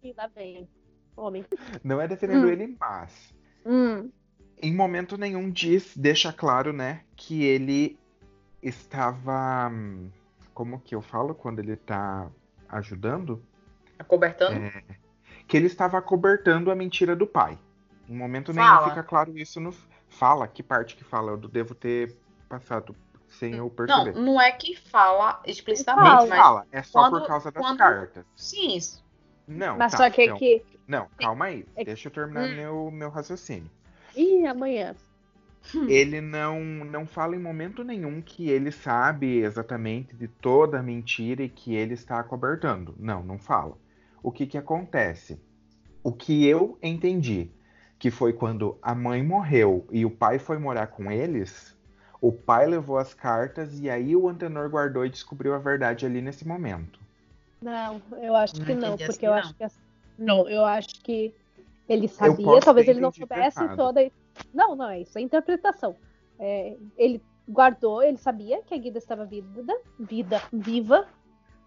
[0.00, 0.68] E lá vem.
[1.16, 1.44] Homem.
[1.82, 2.48] Não é defendendo Hum.
[2.50, 3.34] ele, mas
[3.66, 4.10] Hum.
[4.62, 7.98] em momento nenhum diz, deixa claro, né, que ele
[8.62, 9.70] estava.
[10.54, 12.28] Como que eu falo quando ele tá
[12.68, 13.42] ajudando?
[13.98, 14.54] Acobertando?
[14.60, 14.82] É,
[15.46, 17.58] que ele estava acobertando a mentira do pai.
[18.08, 18.88] Em momento nenhum Fala.
[18.88, 19.72] fica claro isso no.
[20.08, 21.32] Fala, que parte que fala?
[21.32, 22.14] Eu devo ter
[22.48, 22.94] passado
[23.28, 24.14] sem eu Não, perceber.
[24.14, 26.26] não é que fala explicitamente, Fala.
[26.28, 28.24] Mas fala, é só quando- por causa das quando- cartas.
[28.36, 29.02] sim, isso.
[29.48, 30.62] Não, Mas tá, só que, não, que.
[30.86, 31.66] não, calma aí.
[31.74, 32.54] é- Deixa eu terminar Hum.
[32.54, 33.70] meu, meu raciocínio.
[34.14, 34.94] Ih, amanhã.
[35.88, 41.42] Ele não, não fala em momento nenhum que ele sabe exatamente de toda a mentira
[41.42, 42.94] e que ele está acobertando.
[42.98, 43.76] Não, não fala.
[44.22, 45.40] O que que acontece?
[46.02, 47.50] O que eu entendi,
[47.98, 51.76] que foi quando a mãe morreu e o pai foi morar com eles,
[52.20, 56.20] o pai levou as cartas e aí o Antenor guardou e descobriu a verdade ali
[56.20, 57.00] nesse momento.
[57.60, 59.38] Não, eu acho que Não porque assim, eu não.
[59.38, 59.64] acho que
[60.18, 61.34] não, eu acho que
[61.88, 64.10] ele sabia, talvez ele não soubesse toda.
[64.52, 65.96] Não, não, é isso, é interpretação.
[66.38, 71.06] É, ele guardou, ele sabia que a Guida estava vida, vida, viva,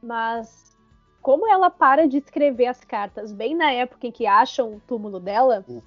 [0.02, 0.76] mas
[1.22, 5.20] como ela para de escrever as cartas bem na época em que acham o túmulo
[5.20, 5.82] dela, Sim.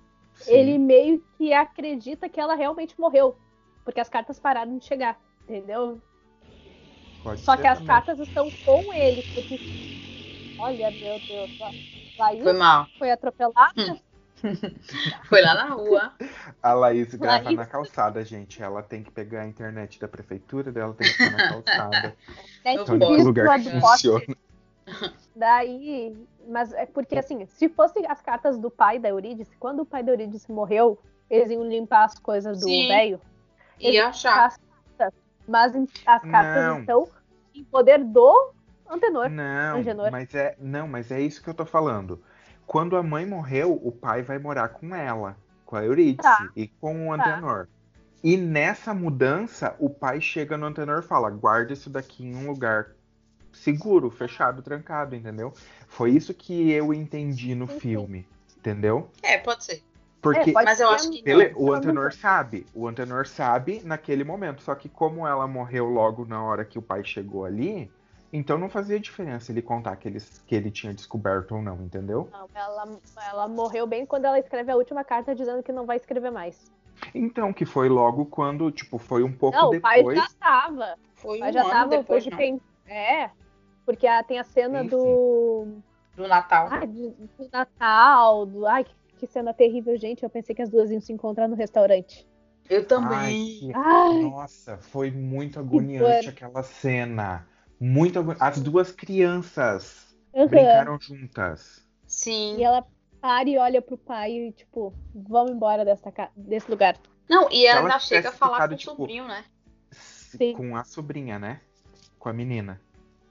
[0.46, 3.36] ele meio que acredita que ela realmente morreu,
[3.84, 6.00] porque as cartas pararam de chegar, entendeu?
[7.22, 7.94] Pode Só ser que as também.
[7.94, 9.60] cartas estão com ele, porque
[10.58, 11.50] olha, meu Deus.
[12.18, 12.88] Laís Foi mal.
[12.98, 13.74] foi atropelada.
[15.28, 16.12] Foi lá na rua.
[16.62, 17.56] A Laís grava Laís.
[17.56, 18.62] na calçada, gente.
[18.62, 22.16] Ela tem que pegar a internet da prefeitura dela, tem que ficar na calçada.
[22.64, 23.24] É o único posso.
[23.24, 24.36] lugar que funciona.
[25.36, 26.16] Daí,
[26.48, 30.02] mas é porque assim, se fossem as cartas do pai da Eurídice, quando o pai
[30.02, 30.98] da Eurídice morreu,
[31.30, 32.88] eles iam limpar as coisas do Sim.
[32.88, 33.20] velho.
[33.78, 34.46] E achar.
[34.46, 34.56] As
[34.96, 36.80] cartas, mas em- as cartas Não.
[36.80, 37.08] estão
[37.54, 38.52] em poder do
[38.90, 39.28] Antenor.
[39.28, 40.10] Não, Angenor.
[40.10, 42.20] mas é, não, mas é isso que eu tô falando.
[42.68, 46.50] Quando a mãe morreu, o pai vai morar com ela, com a Eurídice Tá.
[46.54, 47.30] e com o Tá.
[47.30, 47.66] Antenor.
[48.22, 52.46] E nessa mudança, o pai chega no Antenor e fala: guarda isso daqui em um
[52.46, 52.88] lugar
[53.54, 55.52] seguro, fechado, trancado, entendeu?
[55.86, 58.28] Foi isso que eu entendi no Sim, filme,
[58.58, 59.08] entendeu?
[59.22, 59.82] É, pode ser.
[60.20, 61.60] Porque É, pode Mas eu acho que Ele- não.
[61.62, 62.10] o Antenor não.
[62.10, 64.60] sabe, o Antenor sabe naquele momento.
[64.62, 67.90] Só que como ela morreu logo na hora que o pai chegou ali,
[68.32, 72.28] então não fazia diferença ele contar que ele, que ele tinha descoberto ou não, entendeu?
[72.32, 72.98] Não, ela,
[73.30, 76.70] ela morreu bem quando ela escreve a última carta dizendo que não vai escrever mais.
[77.14, 80.18] Então, que foi logo quando, tipo, foi um pouco não, o pai depois.
[80.18, 80.96] já tava.
[81.14, 81.88] Foi O um pai já ano tava.
[81.96, 82.58] depois, porque não.
[82.58, 83.30] tem- É.
[83.86, 85.66] Porque a- tem a cena Sim, do.
[86.16, 86.68] Do Natal.
[86.70, 88.44] Ai, de- do Natal.
[88.46, 88.66] Do...
[88.66, 90.22] Ai, que, que cena terrível, gente.
[90.24, 92.26] Eu pensei que as duas iam se encontrar no restaurante.
[92.68, 93.58] Eu Ai, também.
[93.60, 97.46] que- Ai, Nossa, foi muito agoniante aquela cena.
[97.80, 98.18] Muito.
[98.40, 100.46] As duas crianças aham.
[100.46, 101.86] brincaram juntas.
[102.06, 102.56] Sim.
[102.58, 102.84] E ela
[103.20, 106.96] para e olha pro pai e, tipo, vamos embora dessa, ca- desse lugar.
[107.28, 109.44] Não, e ela ela ainda chega a falar ficado, com o tipo, sobrinho, né?
[109.90, 110.54] Sim.
[110.54, 111.60] Com a sobrinha, né?
[112.18, 112.80] Com a menina.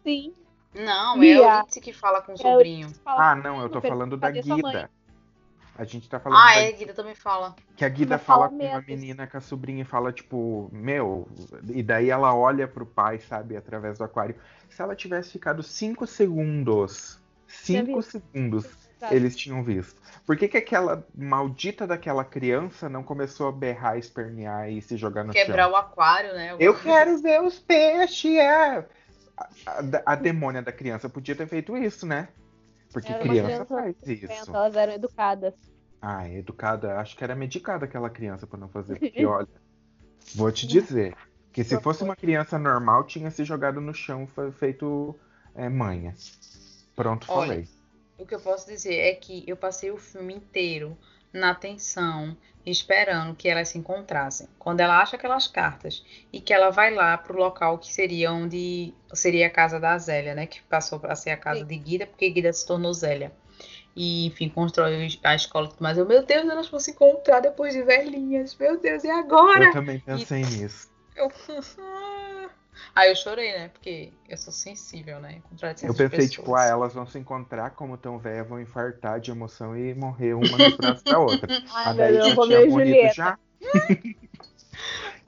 [0.04, 0.34] Sim.
[0.76, 1.36] Não, Bia.
[1.36, 2.92] é a Euridice que fala com o sobrinho.
[3.06, 4.30] Ah, não, eu tô falando da?
[4.30, 4.90] Guida.
[5.78, 7.56] A gente tá falando Ah, da é, Guida também fala.
[7.76, 8.86] Que a Guida fala fala com a menos.
[8.88, 11.28] menina, com a sobrinha e fala, tipo, meu.
[11.70, 14.36] E daí ela olha pro pai, sabe, através do aquário.
[14.70, 18.66] Se ela tivesse ficado cinco segundos, cinco segundos,
[19.00, 19.16] Sabe?
[19.16, 20.02] eles tinham visto.
[20.26, 25.24] Por que, que aquela maldita daquela criança não começou a berrar, espernear e se jogar
[25.24, 25.74] no Quebrar chão?
[25.74, 26.56] o aquário, né?
[26.60, 28.36] Eu quero ver os peixes!
[28.38, 28.84] É.
[29.38, 32.28] A, a, a demônia da criança podia ter feito isso, né?
[32.94, 34.52] Porque Era criança criança faz isso.
[34.56, 35.54] Elas eram educadas.
[36.02, 36.98] Ah, educada.
[37.00, 39.00] Acho que era medicada aquela criança pra não fazer.
[39.00, 39.48] Porque, olha,
[40.36, 41.16] vou te dizer
[41.52, 45.16] que se fosse uma criança normal, tinha se jogado no chão, fe- feito
[45.56, 46.14] é, manha.
[46.96, 47.68] Pronto, Olha, falei.
[48.18, 50.98] O que eu posso dizer é que eu passei o filme inteiro
[51.38, 54.48] na tensão, esperando que elas se encontrassem.
[54.60, 58.94] Quando ela acha aquelas cartas e que ela vai lá pro local que seria onde
[59.14, 60.46] seria a casa da Zélia, né?
[60.46, 61.68] Que passou para ser a casa Sim.
[61.68, 63.32] de Guida, porque Guida se tornou Zélia.
[63.96, 65.98] E, enfim, constrói a escola e tudo mais.
[65.98, 68.56] Eu, meu Deus, elas vão se encontrar depois de velhinhas.
[68.56, 69.66] Meu Deus, e agora?
[69.66, 70.90] Eu também pensei nisso.
[71.16, 71.32] Eu...
[72.96, 73.70] Aí eu chorei, né?
[73.70, 75.42] Porque eu sou sensível, né?
[75.84, 76.30] Eu pensei, pessoas.
[76.32, 80.34] tipo, ah, elas vão se encontrar como tão velhas, vão infartar de emoção e morrer
[80.34, 81.48] uma nos braços da outra.
[81.74, 83.14] Ai, Ah, meu daí Deus, já tinha morrido Julieta.
[83.14, 83.40] já.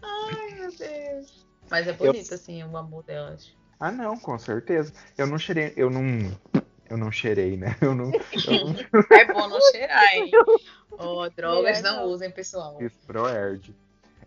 [0.01, 1.45] Ai, meu Deus.
[1.69, 3.53] Mas é bonito, assim, o amor delas.
[3.79, 4.91] Ah, não, com certeza.
[5.17, 6.01] Eu não cheirei, eu não.
[6.89, 7.77] Eu não cheirei, né?
[7.81, 8.75] Eu não, eu não
[9.15, 10.31] É bom não cheirar, hein?
[10.91, 12.11] Oh, drogas Melhor não não.
[12.11, 12.77] usem, pessoal.
[12.79, 13.75] fiz proerd.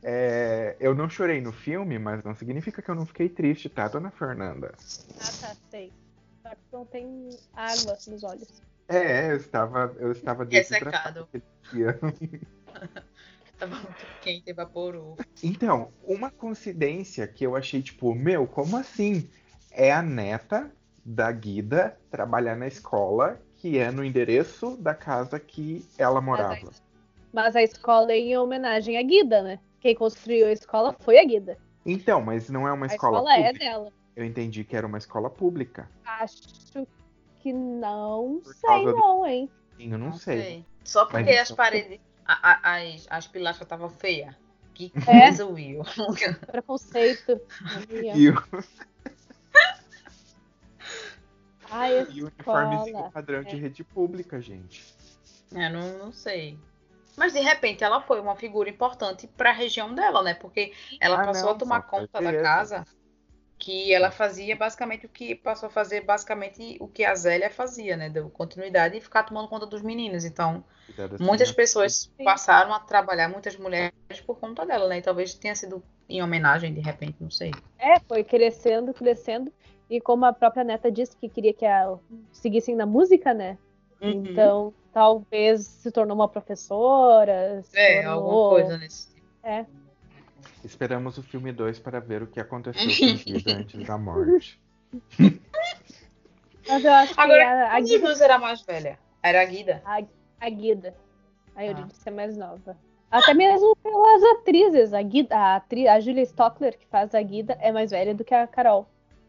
[0.02, 3.86] É, eu não chorei no filme, mas não significa que eu não fiquei triste, tá,
[3.86, 4.72] dona Fernanda?
[5.20, 5.92] Ah, tá, sei.
[6.42, 8.62] Só que não tem água nos olhos.
[8.88, 11.28] É, eu estava, eu estava desidratado.
[13.58, 15.16] Tava muito quente, evaporou.
[15.40, 19.30] Então, uma coincidência que eu achei, tipo, meu, como assim?
[19.70, 20.70] É a neta
[21.04, 26.70] da Guida trabalhar na escola, que é no endereço da casa que ela morava.
[27.32, 29.60] Mas a escola é em homenagem à Guida, né?
[29.82, 31.58] Quem construiu a escola foi a Guida.
[31.84, 33.64] Então, mas não é uma A escola, escola é pública.
[33.64, 33.92] dela.
[34.14, 35.90] Eu entendi que era uma escola pública.
[36.04, 36.86] Acho
[37.40, 39.50] que não Por sei causa do- não, hein?
[39.80, 40.64] Eu não, sei.
[40.84, 44.32] Só porque Mas as então- paredes, a- a- as, as pilastras estavam feias.
[44.72, 45.46] Que coisa, é.
[45.46, 45.82] Will.
[46.46, 47.40] Preconceito.
[47.90, 48.34] Will.
[51.70, 53.44] Ai, e uniformezinho padrão é.
[53.44, 54.94] de rede pública, gente.
[55.54, 56.56] É, não, não sei.
[57.16, 60.34] Mas de repente ela foi uma figura importante para a região dela, né?
[60.34, 62.84] Porque ela ah, passou não, a tomar conta da casa
[63.62, 67.96] que ela fazia basicamente o que passou a fazer basicamente o que a Zélia fazia,
[67.96, 68.10] né?
[68.10, 70.24] Deu continuidade e ficar tomando conta dos meninos.
[70.24, 70.64] Então,
[71.20, 73.92] muitas pessoas passaram a trabalhar, muitas mulheres
[74.26, 74.98] por conta dela, né?
[74.98, 77.52] E talvez tenha sido em homenagem, de repente, não sei.
[77.78, 79.52] É, foi crescendo, crescendo.
[79.88, 82.00] E como a própria neta disse que queria que ela
[82.32, 83.56] seguissem na música, né?
[84.00, 84.24] Uhum.
[84.26, 87.62] Então, talvez se tornou uma professora.
[87.72, 88.12] é, tornou...
[88.12, 89.26] alguma coisa nesse tipo.
[89.42, 89.66] É.
[90.64, 94.60] Esperamos o filme 2 para ver o que aconteceu com Guida antes da morte.
[96.68, 98.98] Mas eu acho Agora, que a, a Guida era mais velha.
[99.22, 99.82] Era a Guida.
[99.84, 100.02] A,
[100.40, 100.94] a Guida.
[101.56, 102.10] A Eurídice ah.
[102.10, 102.76] é mais nova.
[103.10, 104.94] Até mesmo pelas atrizes.
[104.94, 108.24] A, Guida, a, atriz, a Julia Stockler, que faz a Guida, é mais velha do
[108.24, 108.88] que a Carol.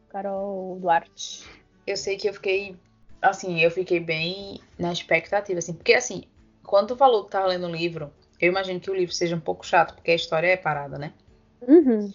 [0.10, 1.44] Carol Duarte.
[1.86, 2.78] Eu sei que eu fiquei.
[3.24, 5.74] Assim, eu fiquei bem na expectativa, assim.
[5.74, 6.24] Porque, assim,
[6.62, 9.40] quando tu falou que tava lendo o livro, eu imagino que o livro seja um
[9.40, 11.14] pouco chato, porque a história é parada, né?
[11.62, 12.14] Uhum.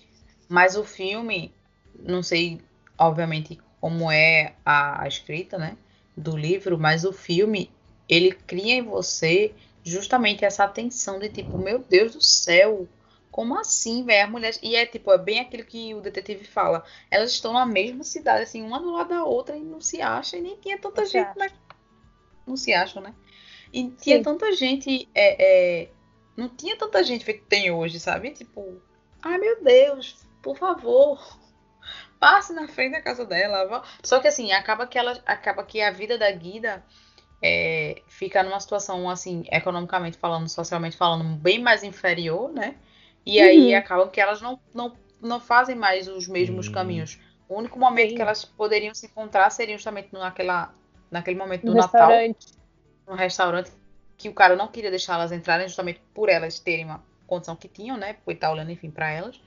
[0.48, 1.54] Mas o filme,
[1.98, 2.60] não sei,
[2.98, 5.76] obviamente, como é a, a escrita, né?
[6.16, 7.70] Do livro, mas o filme,
[8.08, 12.86] ele cria em você justamente essa atenção de tipo, meu Deus do céu,
[13.38, 14.24] como assim, velho?
[14.24, 14.52] A mulher.
[14.60, 16.84] E é tipo, é bem aquilo que o detetive fala.
[17.08, 20.40] Elas estão na mesma cidade, assim, uma do lado da outra, e não se acham,
[20.40, 21.38] e nem tinha tanta não gente.
[21.38, 21.48] Na...
[22.44, 23.14] Não se acham, né?
[23.72, 24.22] E tinha Sim.
[24.24, 25.08] tanta gente.
[25.14, 25.90] É, é...
[26.36, 28.32] Não tinha tanta gente que tem hoje, sabe?
[28.32, 28.82] Tipo,
[29.22, 31.38] ai meu Deus, por favor.
[32.18, 33.84] Passe na frente da casa dela.
[34.02, 35.12] Só que assim, acaba que ela.
[35.24, 36.84] Acaba que a vida da Guida.
[37.40, 42.74] É, fica numa situação assim, economicamente falando, socialmente falando, bem mais inferior, né?
[43.24, 43.46] E uhum.
[43.46, 46.72] aí acabam que elas não, não, não fazem mais os mesmos uhum.
[46.72, 47.18] caminhos.
[47.48, 48.16] O único momento Sim.
[48.16, 50.72] que elas poderiam se encontrar seria justamente naquela,
[51.10, 52.10] naquele momento do no Natal.
[53.06, 53.72] No restaurante.
[54.16, 57.68] Que o cara não queria deixar elas entrarem justamente por elas terem uma condição que
[57.68, 58.14] tinham, né?
[58.14, 59.40] Porque tá olhando, enfim, para elas.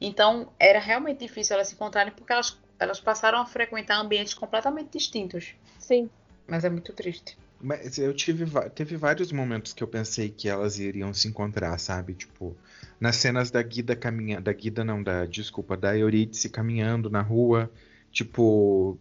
[0.00, 4.90] Então, era realmente difícil elas se encontrarem porque elas, elas passaram a frequentar ambientes completamente
[4.90, 5.54] distintos.
[5.78, 6.10] Sim.
[6.46, 7.38] Mas é muito triste.
[7.60, 12.14] Mas eu tive, teve vários momentos que eu pensei que elas iriam se encontrar, sabe?
[12.14, 12.54] Tipo,
[13.00, 14.44] nas cenas da Guida caminhando.
[14.44, 15.24] Da Guida não, da.
[15.24, 17.70] Desculpa, da Eurídice caminhando na rua,
[18.10, 18.98] tipo.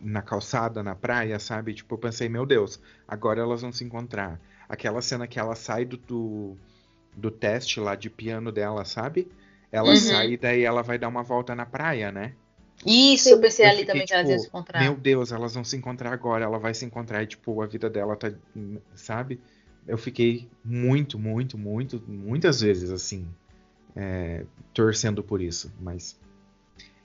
[0.00, 1.74] Na calçada, na praia, sabe?
[1.74, 4.40] Tipo, eu pensei, meu Deus, agora elas vão se encontrar.
[4.68, 6.56] Aquela cena que ela sai do, do,
[7.14, 9.28] do teste lá de piano dela, sabe?
[9.70, 9.96] Ela uhum.
[9.96, 12.34] sai e daí ela vai dar uma volta na praia, né?
[12.84, 14.82] Isso, eu pensei eu ali fiquei, também tipo, que elas iam se encontrar.
[14.82, 17.88] Meu Deus, elas vão se encontrar agora, ela vai se encontrar e, tipo, a vida
[17.88, 18.32] dela tá.
[18.94, 19.40] Sabe?
[19.86, 23.26] Eu fiquei muito, muito, muito, muitas vezes, assim,
[23.94, 26.18] é, torcendo por isso, mas.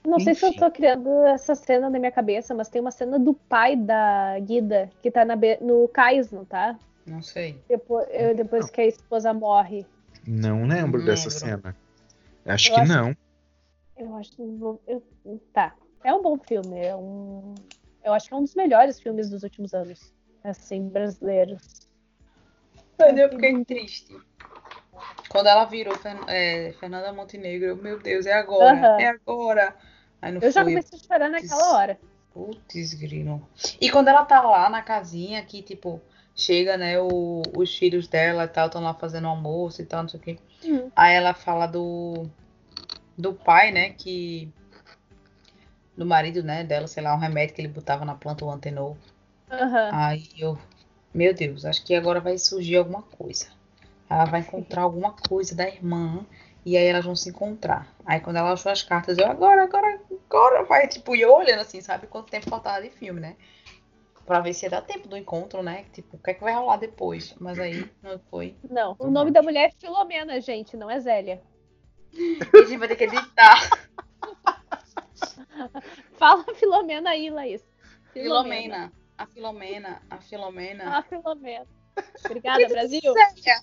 [0.04, 0.34] Não Enfim.
[0.34, 3.34] sei se eu tô criando essa cena na minha cabeça, mas tem uma cena do
[3.34, 6.76] pai da Guida que tá na, no cais, não tá?
[7.06, 7.56] Não sei.
[7.68, 9.86] Depois, eu, depois que a esposa morre.
[10.26, 11.62] Não lembro não dessa lembro.
[11.62, 11.76] cena.
[12.44, 13.16] Acho eu que acho, não.
[13.96, 15.02] Eu acho eu,
[15.52, 15.74] tá.
[16.04, 16.78] É um bom filme.
[16.80, 17.54] É um,
[18.04, 20.12] eu acho que é um dos melhores filmes dos últimos anos.
[20.42, 21.88] Assim, brasileiros.
[22.98, 24.16] Mas eu fiquei triste.
[25.28, 25.94] Quando ela virou
[26.28, 29.00] é, Fernanda Montenegro, meu Deus, é agora, uhum.
[29.00, 29.76] é agora.
[30.22, 30.52] eu foi.
[30.52, 31.98] já comecei a chorar naquela hora.
[32.32, 33.46] Putz, grilo.
[33.80, 36.00] E quando ela tá lá na casinha, que tipo,
[36.34, 40.08] chega, né, o, os filhos dela e tal, estão lá fazendo almoço e tal, não
[40.08, 40.38] sei o quê.
[40.64, 40.90] Uhum.
[40.94, 42.26] Aí ela fala do,
[43.16, 44.52] do pai, né, que.
[45.96, 48.96] Do marido, né, dela, sei lá, um remédio que ele botava na planta, o antenor.
[49.50, 49.90] Uhum.
[49.92, 50.58] Aí eu.
[51.12, 53.48] Meu Deus, acho que agora vai surgir alguma coisa.
[54.08, 56.24] Ela vai encontrar alguma coisa da irmã.
[56.64, 57.92] E aí elas vão se encontrar.
[58.06, 61.60] Aí quando ela achou as cartas, eu agora, agora, agora vai, tipo, e eu olhando
[61.60, 63.36] assim, sabe quanto tempo faltava de filme, né?
[64.24, 65.84] Pra ver se ia dar tempo do encontro, né?
[65.92, 67.34] Tipo, o que é que vai rolar depois?
[67.40, 68.54] Mas aí não foi.
[68.70, 71.42] Não, o nome da mulher é Filomena, gente, não é Zélia.
[72.12, 73.56] E a gente vai ter que editar.
[76.14, 77.64] Fala Filomena aí, Laís.
[78.12, 78.92] Filomena.
[79.16, 80.02] A Filomena.
[80.10, 80.98] A Filomena.
[80.98, 81.66] A Filomena.
[82.24, 83.00] Obrigada, Brasil.
[83.00, 83.62] Zélia.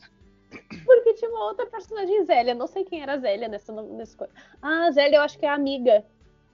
[0.85, 2.55] Porque tinha uma outra personagem Zélia.
[2.55, 4.33] Não sei quem era Zélia nessa, nessa coisa.
[4.61, 6.05] Ah, Zélia eu acho que é a amiga.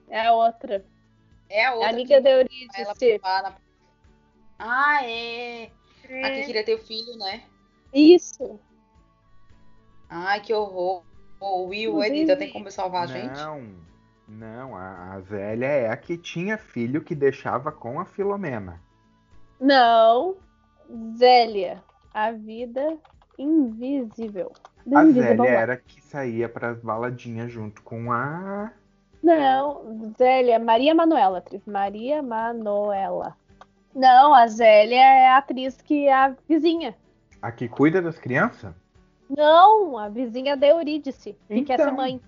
[0.08, 0.84] É a outra.
[1.48, 1.86] É a outra.
[1.86, 3.20] É a amiga da Eurídice.
[4.58, 5.70] Ah, é.
[6.08, 6.24] é.
[6.24, 7.44] A que queria ter o filho, né?
[7.92, 8.58] Isso.
[10.08, 11.04] Ai, que horror.
[11.40, 13.36] O Will, Edita, tem como salvar a gente?
[13.36, 13.62] Não,
[14.26, 14.76] não.
[14.76, 18.80] A, a Zélia é a que tinha filho que deixava com a Filomena.
[19.60, 20.36] Não.
[21.16, 21.82] Zélia,
[22.14, 22.96] a vida
[23.38, 24.52] invisível.
[24.94, 28.72] A Zélia era que saía pras baladinhas junto com a.
[29.22, 31.60] Não, Zélia, Maria Manuela, atriz.
[31.66, 33.36] Maria Manuela.
[33.94, 36.94] Não, a Zélia é a atriz que é a vizinha.
[37.42, 38.74] A que cuida das crianças?
[39.28, 41.96] Não, a vizinha da Eurídice, que quer ser Então.
[41.96, 42.20] mãe.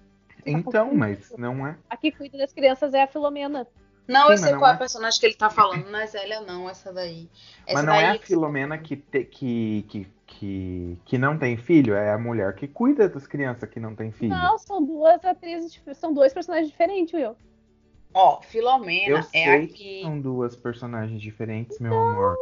[0.47, 1.77] Então, mas não é.
[1.91, 3.67] A que cuida das crianças é a Filomena.
[4.07, 4.77] Não, Sim, eu sei mas não qual é é.
[4.77, 5.91] a personagem que ele tá falando.
[5.91, 7.29] Não é Zélia, não, essa daí.
[7.67, 11.57] Essa Mas não daí é a Filomena que, te- que, que, que, que não tem
[11.59, 14.35] filho, é a mulher que cuida das crianças que não tem filho.
[14.35, 17.37] Não, são duas atrizes, são dois personagens diferentes, Will.
[18.15, 20.03] Ó, Filomena Eu é sei a que que.
[20.03, 22.39] são duas personagens diferentes, meu amor.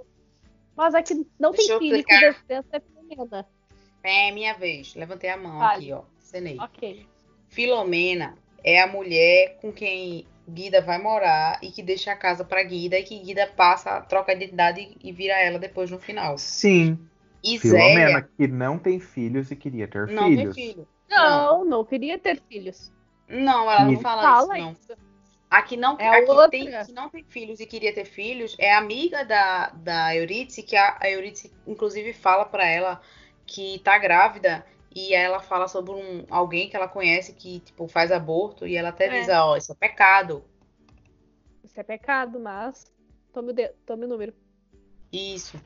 [0.77, 2.21] Mas a que não Deixa tem filho e explicar.
[2.21, 3.47] cuida das crianças é a Filomena.
[4.09, 4.95] É minha vez.
[4.95, 5.85] Levantei a mão Fale.
[5.85, 6.03] aqui, ó.
[6.19, 6.59] Cenei.
[6.61, 7.07] Ok.
[7.49, 12.63] Filomena é a mulher com quem Guida vai morar e que deixa a casa pra
[12.63, 16.39] Guida e que Guida passa, troca a identidade e vira ela depois no final.
[16.39, 16.99] Sim,
[17.43, 20.55] E Filomena Zélia que não tem filhos e queria ter não tem filhos.
[20.55, 20.89] filho.
[21.09, 22.93] Não, não queria ter filhos.
[23.29, 24.73] Não, ela não fala, Fala isso, não.
[24.73, 25.07] isso.
[25.49, 28.57] A que não, É a que tem, que não tem filhos e queria ter filhos
[28.59, 33.01] é amiga da, da Eurídice, que a, a Eurídice, inclusive, fala pra ela
[33.47, 38.11] que tá grávida e ela fala sobre um, alguém que ela conhece que, tipo, faz
[38.11, 39.21] aborto e ela até É.
[39.21, 40.43] diz, ó, isso é pecado.
[41.63, 42.91] Isso é pecado, mas
[43.33, 43.69] tome o, de...
[43.85, 44.33] tome o número.
[45.13, 45.61] Isso.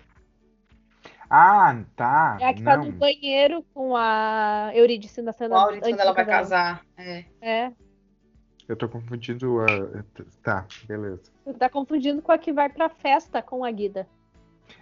[1.28, 2.38] Ah, tá.
[2.40, 2.86] É a que tá não.
[2.86, 6.84] no banheiro com a Eurídice na cena Qual a Eurídice antes quando ela vai casar?
[6.96, 7.24] É.
[7.40, 7.72] É.
[8.66, 9.66] Eu tô confundindo a.
[10.42, 11.30] Tá, beleza.
[11.44, 14.08] Você tá confundindo com a que vai pra festa com a Guida.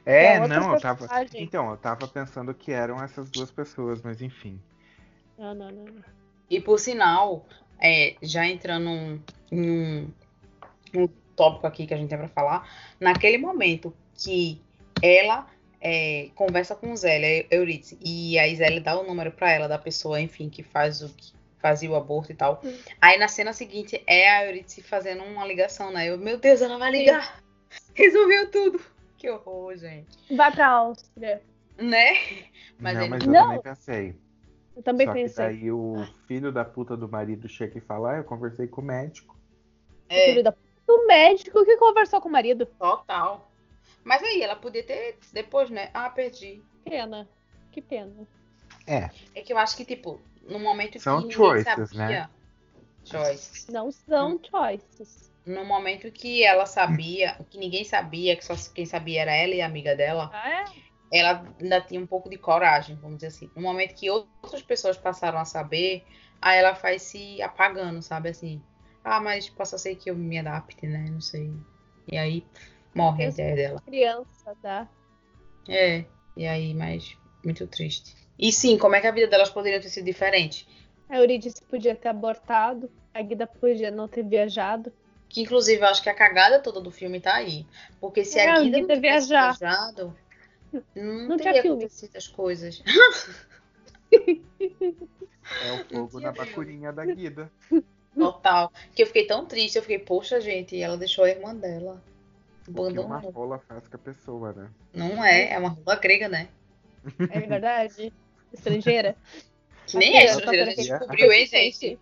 [0.04, 1.06] É, É não, eu tava.
[1.06, 1.42] personagem.
[1.42, 4.60] Então, eu tava pensando que eram essas duas pessoas, mas enfim.
[5.38, 5.84] Não, não, não.
[5.84, 6.04] não.
[6.50, 7.46] E por sinal,
[7.80, 9.20] é, já entrando
[9.52, 10.10] em um,
[10.94, 12.68] um tópico aqui que a gente tem pra falar,
[12.98, 14.60] naquele momento que
[15.02, 15.46] ela
[15.80, 20.20] é, conversa com Zélia, Eurídice, e a Zélia dá o número pra ela da pessoa,
[20.20, 22.60] enfim, que faz o que fazia o aborto e tal.
[22.64, 22.74] Hum.
[23.00, 26.08] Aí na cena seguinte é a Eurídice fazendo uma ligação, né?
[26.08, 27.42] Eu, meu Deus, ela vai ligar.
[27.94, 28.80] Resolveu tudo.
[29.18, 30.16] Que horror, gente.
[30.36, 31.42] Vai pra Áustria.
[31.76, 32.12] Né?
[32.78, 33.42] Mas não, ele- mas eu Não.
[33.46, 34.16] também pensei.
[34.76, 35.44] Eu também Só que pensei.
[35.44, 38.84] daí o filho da puta do marido chega e fala, ah, eu conversei com o
[38.84, 39.36] médico.
[40.08, 40.26] É.
[40.26, 40.54] Filho da...
[40.86, 42.64] O médico que conversou com o marido.
[42.64, 43.50] Total.
[44.04, 45.90] Mas aí, ela podia ter depois, né?
[45.92, 46.62] Ah, perdi.
[46.84, 47.28] Pena.
[47.72, 48.26] Que pena.
[48.86, 52.08] É, É que eu acho que, tipo, no momento São que ninguém choices, sabia...
[52.08, 52.30] né?
[53.04, 53.66] Choices.
[53.68, 54.40] Não são Hum.
[54.48, 55.27] choices.
[55.48, 59.62] No momento que ela sabia, que ninguém sabia, que só quem sabia era ela e
[59.62, 60.64] a amiga dela, Ah, é?
[61.10, 63.50] ela ainda tinha um pouco de coragem, vamos dizer assim.
[63.56, 66.04] No momento que outras pessoas passaram a saber,
[66.40, 68.28] aí ela faz se apagando, sabe?
[68.28, 68.60] Assim,
[69.02, 71.06] ah, mas possa ser que eu me adapte, né?
[71.10, 71.50] Não sei.
[72.12, 72.44] E aí
[72.94, 73.82] morre a ideia dela.
[73.86, 74.86] Criança, tá?
[75.66, 76.04] É,
[76.36, 78.14] e aí, mas muito triste.
[78.38, 80.68] E sim, como é que a vida delas poderia ter sido diferente?
[81.08, 82.90] A Eurídice podia ter abortado.
[83.14, 84.92] A Guida podia não ter viajado.
[85.28, 87.66] Que inclusive eu acho que a cagada toda do filme tá aí.
[88.00, 89.58] Porque se É, a a Guida não tivesse viajar.
[89.58, 90.16] viajado,
[90.94, 92.82] não, Não teria acontecido as coisas.
[95.60, 97.50] É o fogo na bacurinha da Guida.
[98.14, 98.70] Total.
[98.94, 102.02] Que eu fiquei tão triste, eu fiquei, poxa, gente, ela deixou a irmã dela.
[102.64, 103.30] Que uma Abandonou.
[103.30, 104.70] rola faz com a pessoa, né?
[104.92, 106.48] Não é, é uma rua grega, né?
[107.30, 108.12] É verdade?
[108.52, 109.16] Estrangeira?
[109.86, 111.98] Que nem é, estrangeira, a gente descobriu, hein, gente?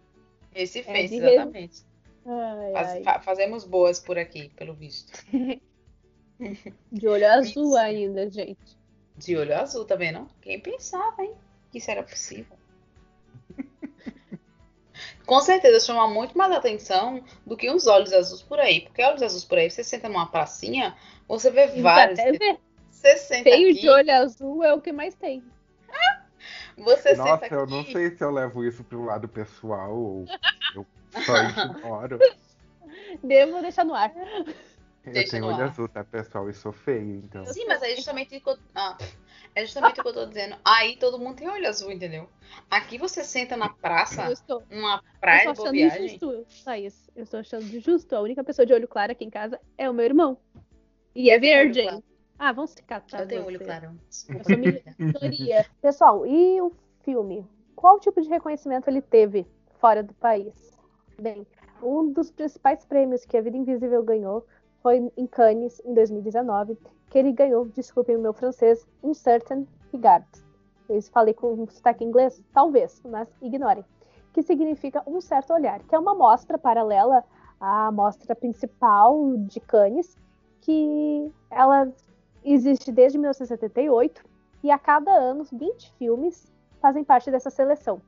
[0.53, 1.83] É, Recifense, de exatamente.
[2.27, 3.03] Ai, Faz- ai.
[3.05, 5.13] fa- fazemos boas por aqui, pelo visto.
[6.93, 7.77] De olho azul Isso.
[7.77, 8.77] ainda, gente.
[9.17, 10.27] De olho azul também, não?
[10.43, 11.35] Quem pensava, hein?
[11.73, 12.57] Que isso era possível.
[15.25, 18.83] Com certeza chama muito mais atenção do que uns olhos azuis por aí.
[18.83, 20.97] Porque olhos azuis por aí, você senta numa pracinha,
[21.27, 22.19] você vê vários.
[22.19, 22.59] Até ver.
[22.91, 25.43] Você senta Feio aqui, de olho azul é o que mais tem.
[26.77, 27.73] você Nossa, senta eu aqui.
[27.73, 30.27] não sei se eu levo isso pro lado pessoal ou
[31.25, 32.19] só ignoro.
[33.23, 34.13] Devo deixar no ar.
[35.05, 35.69] Eu Deixa tenho olho ar.
[35.71, 36.49] azul, tá, pessoal?
[36.51, 37.45] E sou feio, então.
[37.47, 38.59] Sim, mas é justamente o que eu...
[38.75, 38.97] ah,
[39.55, 40.57] é justamente o que eu tô dizendo.
[40.65, 42.29] Aí todo mundo tem olho azul, entendeu?
[42.69, 46.07] Aqui você senta na praça, Eu estou, numa eu praia estou de achando bobeagem.
[46.17, 47.11] injusto, Thaís.
[47.15, 48.17] Eu estou achando justo.
[48.17, 50.37] A única pessoa de olho claro aqui em casa é o meu irmão.
[51.15, 51.83] E é verde.
[52.39, 53.21] Ah, vamos se catar.
[53.21, 53.65] Eu tenho olho você.
[53.65, 53.99] claro.
[54.29, 54.59] Eu sou
[54.99, 55.67] minoria.
[55.81, 56.73] Pessoal, e o
[57.05, 57.47] filme?
[57.77, 59.47] Qual tipo de reconhecimento ele teve
[59.79, 60.76] fora do país?
[61.19, 61.47] Bem,
[61.83, 64.45] um dos principais prêmios que a Vida Invisível ganhou
[64.83, 70.27] foi em Cannes, em 2019, que ele ganhou, desculpem o meu francês, um certain regard.
[70.87, 72.45] Eu falei com um sotaque inglês?
[72.53, 73.83] Talvez, mas ignorem.
[74.35, 77.25] Que significa um certo olhar, que é uma mostra paralela
[77.59, 80.19] à mostra principal de Cannes,
[80.61, 81.91] que ela
[82.45, 84.23] existe desde 1978
[84.63, 88.03] e a cada ano 20 filmes fazem parte dessa seleção.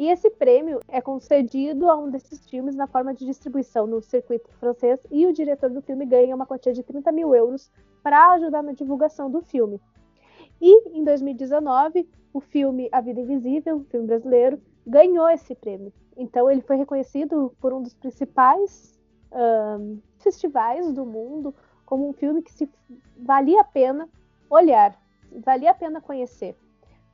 [0.00, 4.50] E esse prêmio é concedido a um desses filmes na forma de distribuição no circuito
[4.54, 7.70] francês e o diretor do filme ganha uma quantia de 30 mil euros
[8.02, 9.78] para ajudar na divulgação do filme.
[10.58, 15.92] E em 2019, o filme A Vida Invisível, um filme brasileiro, ganhou esse prêmio.
[16.16, 18.98] Então ele foi reconhecido por um dos principais
[19.30, 22.66] um, festivais do mundo como um filme que se
[23.18, 24.08] valia a pena
[24.48, 24.98] olhar,
[25.44, 26.56] valia a pena conhecer,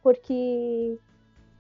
[0.04, 1.00] porque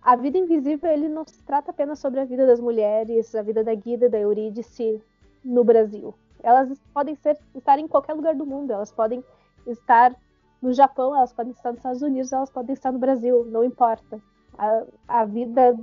[0.06, 3.64] a vida invisível ele não se trata apenas sobre a vida das mulheres, a vida
[3.64, 5.02] da Guida, da Eurídice
[5.44, 6.14] no Brasil.
[6.44, 9.24] Elas podem ser, estar em qualquer lugar do mundo, elas podem
[9.66, 10.14] estar
[10.62, 14.22] no Japão, elas podem estar nos Estados Unidos, elas podem estar no Brasil, não importa.
[14.56, 15.76] A, a vida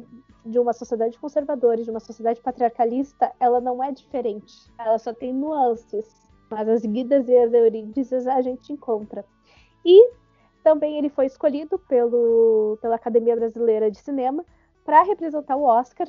[0.45, 4.71] de uma sociedade conservadora, de uma sociedade patriarcalista, ela não é diferente.
[4.79, 6.09] Ela só tem nuances.
[6.49, 9.25] Mas as guidas e as eurídices a gente encontra.
[9.83, 10.11] E
[10.63, 14.45] também ele foi escolhido pelo, pela Academia Brasileira de Cinema
[14.85, 16.07] para representar o Oscar,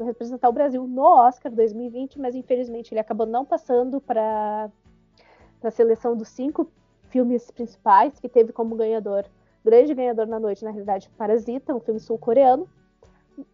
[0.00, 4.70] representar o Brasil no Oscar 2020, mas infelizmente ele acabou não passando para
[5.62, 6.68] a seleção dos cinco
[7.08, 9.24] filmes principais, que teve como ganhador,
[9.64, 12.68] grande ganhador na noite, na realidade, Parasita, um filme sul-coreano.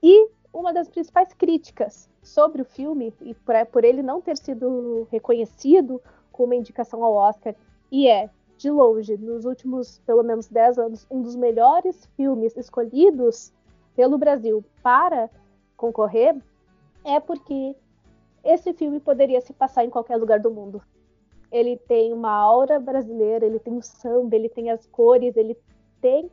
[0.03, 5.07] E uma das principais críticas sobre o filme, e por, por ele não ter sido
[5.11, 7.55] reconhecido com uma indicação ao Oscar,
[7.91, 13.52] e é de longe, nos últimos pelo menos 10 anos, um dos melhores filmes escolhidos
[13.94, 15.30] pelo Brasil para
[15.76, 16.36] concorrer,
[17.04, 17.74] é porque
[18.44, 20.82] esse filme poderia se passar em qualquer lugar do mundo.
[21.50, 25.56] Ele tem uma aura brasileira, ele tem o samba, ele tem as cores, ele
[26.00, 26.30] tem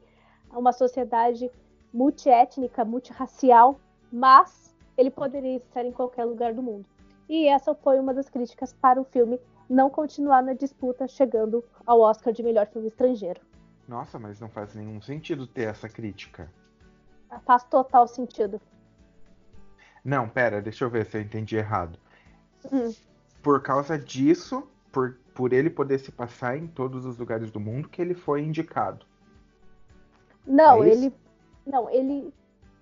[0.52, 1.50] uma sociedade
[1.94, 3.80] multiétnica, multirracial,
[4.12, 6.86] mas ele poderia estar em qualquer lugar do mundo.
[7.30, 9.40] E essa foi uma das críticas para o filme
[9.70, 13.42] não continuar na disputa, chegando ao Oscar de melhor filme estrangeiro.
[13.88, 16.52] Nossa, mas não faz nenhum sentido ter essa crítica.
[17.46, 18.62] Faz total sentido.
[20.04, 22.00] Não, pera, deixa eu ver se eu entendi errado.
[22.72, 22.94] Hum.
[23.42, 27.90] Por causa disso, por, por ele poder se passar em todos os lugares do mundo,
[27.90, 29.06] que ele foi indicado.
[30.46, 31.14] Não, é ele.
[31.66, 32.34] Não, ele.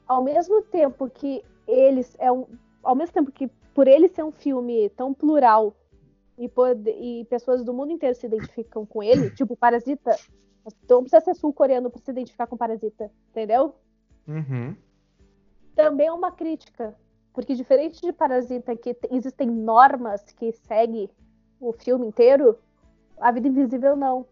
[0.08, 2.46] Ao mesmo tempo que eles é um.
[2.82, 5.74] Ao mesmo tempo que por ele ser um filme tão plural
[6.38, 10.16] e, poder, e pessoas do mundo inteiro se identificam com ele, tipo Parasita.
[10.84, 13.76] Então não precisa ser sul-coreano para se identificar com Parasita, entendeu?
[14.28, 14.76] Uhum.
[15.76, 16.96] Também é uma crítica,
[17.34, 21.10] porque diferente de Parasita, que existem normas que seguem
[21.60, 22.58] o filme inteiro,
[23.20, 24.26] A Vida Invisível não.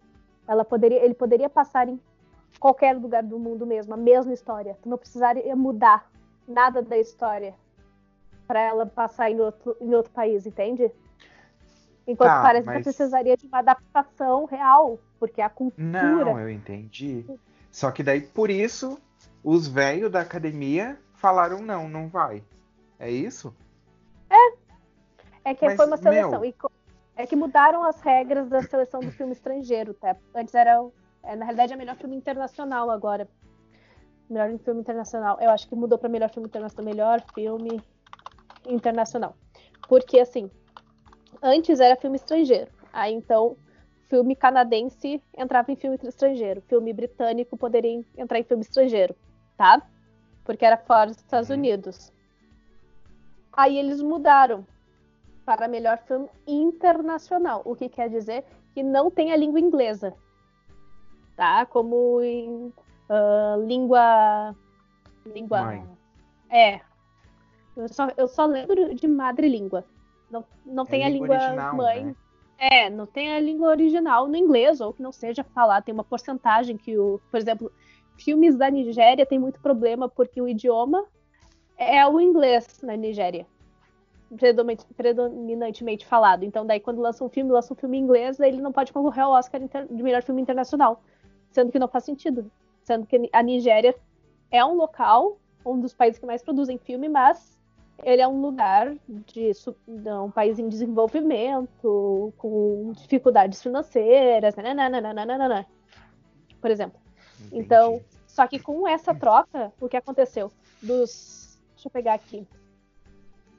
[0.48, 2.00] Ela poderia, ele poderia passar em
[2.60, 4.78] qualquer lugar do mundo mesmo, a mesma história.
[4.82, 6.10] Tu não precisaria mudar
[6.48, 7.54] nada da história
[8.48, 10.92] para ela passar em outro, em outro país, entende?
[12.12, 12.78] Enquanto tá, parece mas...
[12.78, 15.86] que precisaria de uma adaptação real, porque a cultura.
[15.86, 17.26] Não, eu entendi.
[17.72, 19.00] Só que daí, por isso,
[19.42, 22.44] os velhos da academia falaram não, não vai.
[23.00, 23.56] É isso?
[24.30, 24.62] É.
[25.46, 26.42] É que mas, foi uma seleção.
[26.42, 26.54] Meu...
[27.16, 30.16] É que mudaram as regras da seleção do filme estrangeiro, tá?
[30.36, 30.86] Antes era.
[31.24, 33.28] É, na realidade, é melhor filme internacional agora.
[34.30, 35.38] Melhor filme internacional.
[35.40, 36.94] Eu acho que mudou para melhor filme internacional.
[36.94, 37.82] Melhor filme
[38.68, 39.36] internacional.
[39.88, 40.50] Porque, assim,
[41.42, 42.72] Antes era filme estrangeiro.
[42.92, 43.56] Aí então,
[44.10, 46.62] filme canadense entrava em filme estrangeiro.
[46.62, 49.16] Filme britânico poderia entrar em filme estrangeiro,
[49.58, 49.82] tá?
[50.44, 51.56] Porque era fora dos Estados uhum.
[51.56, 52.12] Unidos.
[53.54, 54.66] Aí eles mudaram
[55.46, 60.14] para melhor filme internacional, o que quer dizer que não tem a língua inglesa,
[61.36, 61.66] tá?
[61.66, 62.74] Como em
[63.10, 64.56] uh, língua
[65.26, 65.88] língua Mãe.
[66.50, 66.82] é.
[67.76, 69.86] Eu só, eu só lembro de madre língua.
[70.32, 72.06] Não, não é tem a língua, original, mãe.
[72.06, 72.16] Né?
[72.58, 75.82] É, não tem a língua original no inglês, ou que não seja falar.
[75.82, 77.72] Tem uma porcentagem que, o, por exemplo,
[78.18, 81.04] filmes da Nigéria tem muito problema porque o idioma
[81.78, 83.46] é o inglês na Nigéria.
[84.96, 86.44] Predominantemente falado.
[86.44, 89.26] Então, daí, quando lança um filme, lança um filme em inglês, ele não pode concorrer
[89.26, 91.04] ao Oscar de melhor filme internacional.
[91.50, 92.50] Sendo que não faz sentido.
[92.84, 93.94] Sendo que a Nigéria
[94.50, 97.60] é um local, um dos países que mais produzem filme, mas
[98.04, 99.52] ele é um lugar de,
[99.88, 105.68] um país em desenvolvimento, com dificuldades financeiras, nananana,
[106.60, 107.00] por exemplo.
[107.46, 107.60] Entendi.
[107.64, 110.52] Então, só que com essa troca, o que aconteceu?
[110.82, 111.60] Dos.
[111.74, 112.48] Deixa eu pegar aqui.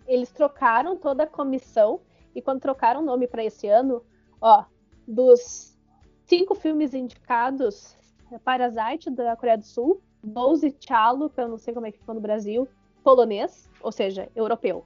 [0.07, 2.01] Eles trocaram toda a comissão,
[2.35, 4.03] e quando trocaram o nome para esse ano,
[4.41, 4.65] ó,
[5.07, 5.79] dos
[6.27, 7.97] cinco filmes indicados,
[8.31, 11.99] é Parasite da Coreia do Sul, Doze Chalo, que eu não sei como é que
[11.99, 12.69] ficou no Brasil,
[13.03, 14.85] polonês, ou seja, europeu.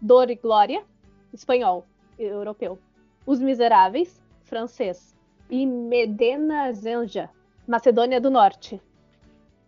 [0.00, 0.84] Dor e Glória,
[1.32, 1.86] espanhol,
[2.18, 2.78] europeu.
[3.26, 5.16] Os Miseráveis, francês.
[5.50, 7.30] E Medena Zenja,
[7.66, 8.80] Macedônia do Norte,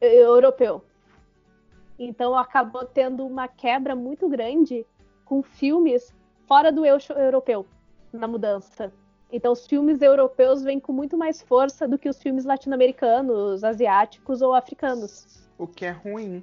[0.01, 0.83] europeu.
[1.99, 4.87] Então acabou tendo uma quebra muito grande
[5.25, 6.15] com filmes
[6.47, 7.67] fora do eixo europeu
[8.13, 8.93] na mudança.
[9.33, 14.43] Então os filmes europeus vêm com muito mais força do que os filmes latino-americanos, asiáticos
[14.43, 15.49] ou africanos.
[15.57, 16.43] O que é ruim.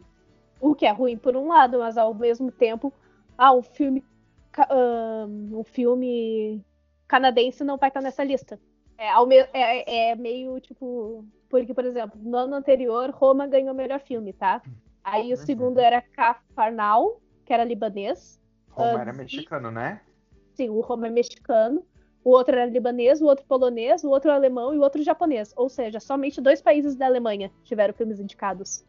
[0.59, 2.91] O que é ruim por um lado, mas ao mesmo tempo,
[3.37, 4.03] ah, um filme
[5.53, 6.63] um filme
[7.07, 8.59] canadense não vai estar nessa lista.
[8.97, 9.09] É,
[9.53, 11.23] é, é, meio tipo.
[11.49, 14.61] Porque, por exemplo, no ano anterior, Roma ganhou o melhor filme, tá?
[15.03, 15.45] Aí o uhum.
[15.45, 18.41] segundo era Cafarnal, que era libanês.
[18.69, 20.01] Roma uh, era mexicano, né?
[20.55, 21.85] Sim, o Roma é mexicano.
[22.23, 25.53] O outro era libanês, o outro polonês, o outro alemão e o outro japonês.
[25.55, 28.83] Ou seja, somente dois países da Alemanha tiveram filmes indicados.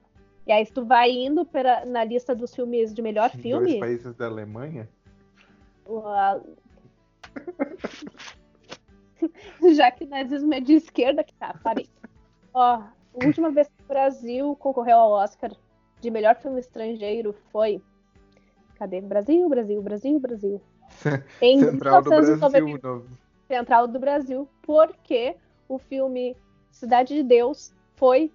[0.48, 3.66] E aí, se tu vai indo pra, na lista dos filmes de melhor filme.
[3.66, 4.88] Dois países da Alemanha?
[9.76, 11.86] Já que nazismo é de esquerda, que tá, parei.
[12.54, 12.90] Ó, a
[13.22, 15.52] última vez que o Brasil concorreu ao Oscar
[16.00, 17.82] de melhor filme estrangeiro foi.
[18.76, 19.02] Cadê?
[19.02, 20.62] Brasil, Brasil, Brasil, Brasil.
[21.42, 22.38] Em Central do Brasil.
[23.46, 25.36] Central do Brasil, porque
[25.68, 26.34] o filme
[26.70, 28.32] Cidade de Deus foi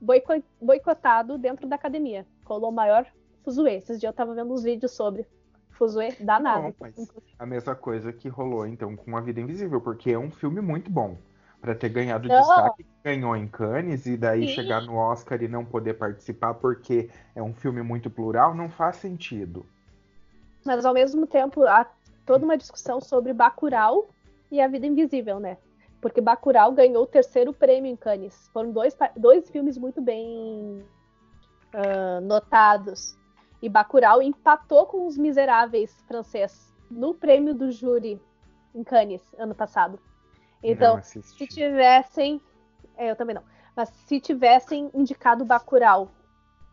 [0.00, 2.26] boicotado dentro da academia.
[2.44, 3.06] Colou maior
[3.44, 3.76] fuzuê.
[3.76, 5.26] Esses dias eu tava vendo uns vídeos sobre.
[5.70, 6.74] Fuzue danado.
[6.80, 6.96] Não,
[7.38, 10.90] a mesma coisa que rolou então com A Vida Invisível, porque é um filme muito
[10.90, 11.18] bom.
[11.60, 12.36] Para ter ganhado não.
[12.36, 14.54] destaque, ganhou em Cannes e daí Sim.
[14.54, 18.96] chegar no Oscar e não poder participar porque é um filme muito plural, não faz
[18.96, 19.66] sentido.
[20.64, 21.86] Mas ao mesmo tempo, há
[22.24, 24.08] toda uma discussão sobre Bacurau
[24.50, 25.56] e A Vida Invisível, né?
[26.00, 28.48] Porque Bacurau ganhou o terceiro prêmio em Cannes.
[28.52, 30.84] Foram dois, dois filmes muito bem
[31.74, 33.18] uh, notados.
[33.62, 38.20] E Bacurau empatou com Os Miseráveis francês no prêmio do júri
[38.74, 39.98] em Cannes ano passado.
[40.62, 42.40] Então, se tivessem,
[42.96, 43.42] é, eu também não,
[43.74, 46.10] mas se tivessem indicado Bacurau,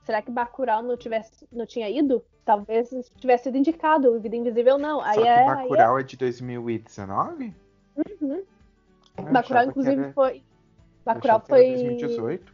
[0.04, 2.24] será que Bacurau não tivesse, não tinha ido?
[2.46, 5.02] Talvez tivesse sido indicado, Vida Invisível não.
[5.02, 6.02] Aí Só é, Bacurau é...
[6.02, 7.56] é de 2019?
[7.96, 8.44] Uhum.
[9.32, 10.14] Bacurau inclusive era...
[10.14, 10.44] foi
[11.06, 12.54] Bacurau foi 2018.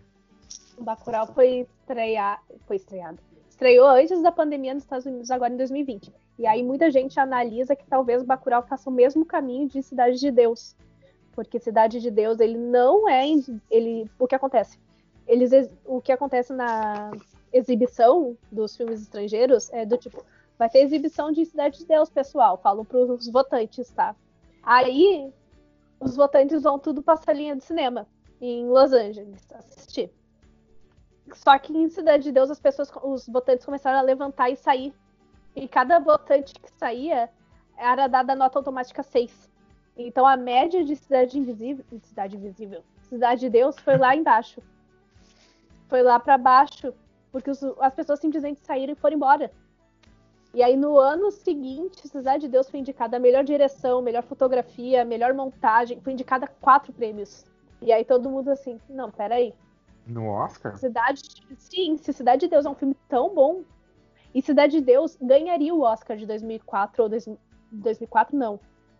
[0.79, 3.19] Bacurau foi estrear, foi estreado
[3.59, 6.13] estreou antes da pandemia nos Estados Unidos, agora em 2020.
[6.39, 10.17] E aí muita gente analisa que talvez o Bacurau faça o mesmo caminho de Cidade
[10.17, 10.77] de Deus.
[11.33, 13.25] Porque Cidade de Deus, ele não é.
[13.69, 14.79] Ele, o que acontece?
[15.27, 15.51] Eles,
[15.85, 17.11] o que acontece na
[17.51, 20.23] exibição dos filmes estrangeiros é do tipo:
[20.57, 22.57] vai ter exibição de Cidade de Deus, pessoal.
[22.63, 24.15] Falam para os votantes, tá?
[24.63, 25.33] Aí
[25.99, 28.07] os votantes vão tudo para a salinha de cinema
[28.41, 30.11] em Los Angeles assistir.
[31.33, 34.93] Só que em Cidade de Deus as pessoas, os votantes começaram a levantar e sair.
[35.55, 37.29] E cada votante que saía
[37.77, 39.49] era dada nota automática 6.
[39.97, 44.61] Então a média de Cidade Invisível, Cidade Invisível, Cidade de Deus foi lá embaixo.
[45.87, 46.93] Foi lá para baixo,
[47.31, 49.51] porque os, as pessoas simplesmente saíram e foram embora.
[50.53, 55.05] E aí no ano seguinte, Cidade de Deus foi indicada a melhor direção, melhor fotografia,
[55.05, 57.45] melhor montagem, foi indicada quatro prêmios.
[57.81, 59.53] E aí todo mundo assim, não, peraí,
[60.09, 60.75] no Oscar?
[60.77, 61.21] Cidade,
[61.57, 63.63] sim, se Cidade de Deus é um filme tão bom,
[64.33, 67.29] e Cidade de Deus ganharia o Oscar de 2004 ou dois,
[67.71, 68.59] 2004 não,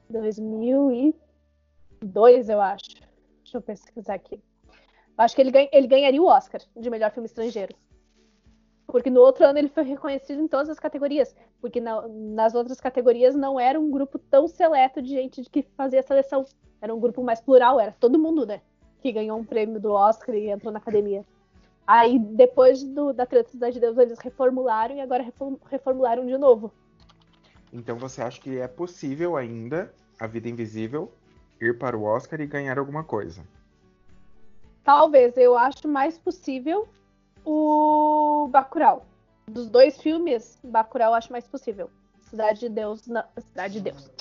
[0.09, 3.01] 2002 eu acho.
[3.43, 4.41] Deixa eu pesquisar aqui.
[5.17, 7.75] Acho que ele, ganha, ele ganharia o Oscar de melhor filme estrangeiro.
[8.91, 11.35] Porque no outro ano ele foi reconhecido em todas as categorias.
[11.61, 15.99] Porque na, nas outras categorias não era um grupo tão seleto de gente que fazia
[15.99, 16.45] a seleção.
[16.81, 18.61] Era um grupo mais plural, era todo mundo, né?
[19.01, 21.25] que ganhou um prêmio do Oscar e entrou na academia.
[21.87, 25.25] Aí, depois do, da Treta de Deus, eles reformularam e agora
[25.69, 26.71] reformularam de novo.
[27.73, 31.11] Então você acha que é possível ainda a Vida Invisível
[31.59, 33.43] ir para o Oscar e ganhar alguma coisa?
[34.83, 36.87] Talvez, eu acho mais possível
[37.49, 39.05] o Bacurau.
[39.47, 41.89] Dos dois filmes, Bacurau eu acho mais possível.
[42.21, 43.23] Cidade de Deus, não.
[43.39, 44.11] Cidade de Deus.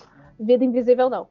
[0.40, 1.28] Vida Invisível não.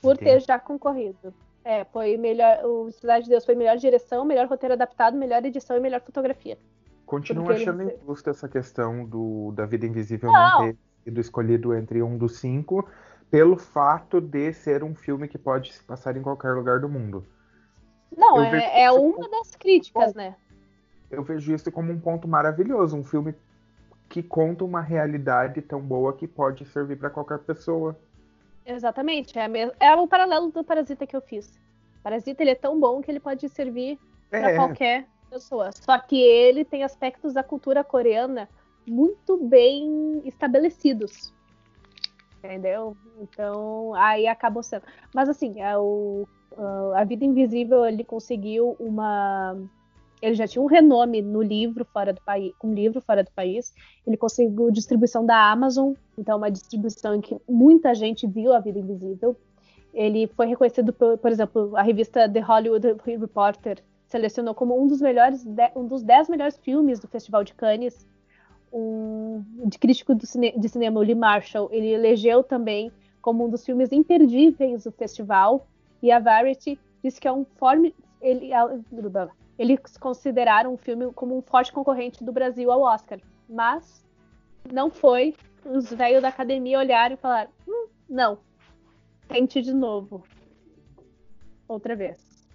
[0.00, 0.30] Por Entendi.
[0.30, 1.34] ter já concorrido.
[1.62, 2.64] É, foi melhor.
[2.64, 6.56] O Cidade de Deus foi melhor direção, melhor roteiro adaptado, melhor edição e melhor fotografia.
[7.04, 7.98] Continuo achando ele...
[8.02, 10.60] injusta essa questão do, da Vida Invisível não.
[10.60, 12.88] não ter sido escolhido entre um dos cinco,
[13.30, 17.26] pelo fato de ser um filme que pode se passar em qualquer lugar do mundo.
[18.16, 19.30] Não, é, é uma como...
[19.30, 20.34] das críticas, né?
[21.10, 23.34] Eu vejo isso como um ponto maravilhoso, um filme
[24.08, 27.98] que conta uma realidade tão boa que pode servir para qualquer pessoa.
[28.64, 29.38] Exatamente.
[29.38, 31.58] É, mesmo, é o paralelo do Parasita que eu fiz.
[32.02, 33.98] Parasita ele é tão bom que ele pode servir
[34.30, 34.40] é.
[34.40, 35.70] para qualquer pessoa.
[35.72, 38.48] Só que ele tem aspectos da cultura coreana
[38.86, 41.32] muito bem estabelecidos.
[42.38, 42.96] Entendeu?
[43.20, 44.84] Então, aí acabou sendo.
[45.14, 46.26] Mas assim, é o,
[46.94, 49.56] a Vida Invisível ele conseguiu uma
[50.20, 53.72] ele já tinha um renome no livro fora do país, com livro fora do país.
[54.06, 58.78] Ele conseguiu distribuição da Amazon, então uma distribuição em que muita gente viu A Vida
[58.78, 59.36] Invisível.
[59.94, 65.00] Ele foi reconhecido por, por exemplo, a revista The Hollywood Reporter selecionou como um dos
[65.00, 65.46] melhores,
[65.76, 68.06] um dos dez melhores filmes do Festival de Cannes.
[68.72, 72.92] Um de crítico cine, de cinema, o Lee Marshall, ele elegeu também
[73.22, 75.66] como um dos filmes imperdíveis do festival.
[76.02, 78.50] E a Variety disse que é um forme, ele,
[79.58, 84.04] eles consideraram o filme como um forte concorrente do Brasil ao Oscar, mas
[84.72, 85.34] não foi.
[85.64, 88.38] Os velhos da academia olharam e falaram: hum, não,
[89.28, 90.24] tente de novo.
[91.66, 92.48] Outra vez.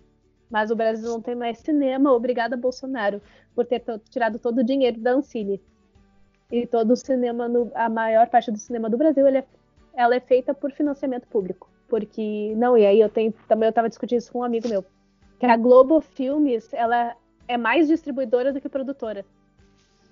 [0.50, 2.12] Mas o Brasil não tem mais cinema.
[2.12, 3.22] Obrigada, Bolsonaro,
[3.56, 5.62] por ter tirado todo o dinheiro da Ancine.
[6.52, 9.44] E todo o cinema, no, a maior parte do cinema do Brasil, é,
[9.94, 11.73] ela é feita por financiamento público.
[11.94, 14.84] Porque, não, e aí eu tenho, também eu estava discutindo isso com um amigo meu
[15.38, 17.16] que a Globo Filmes ela
[17.48, 19.24] é mais distribuidora do que produtora.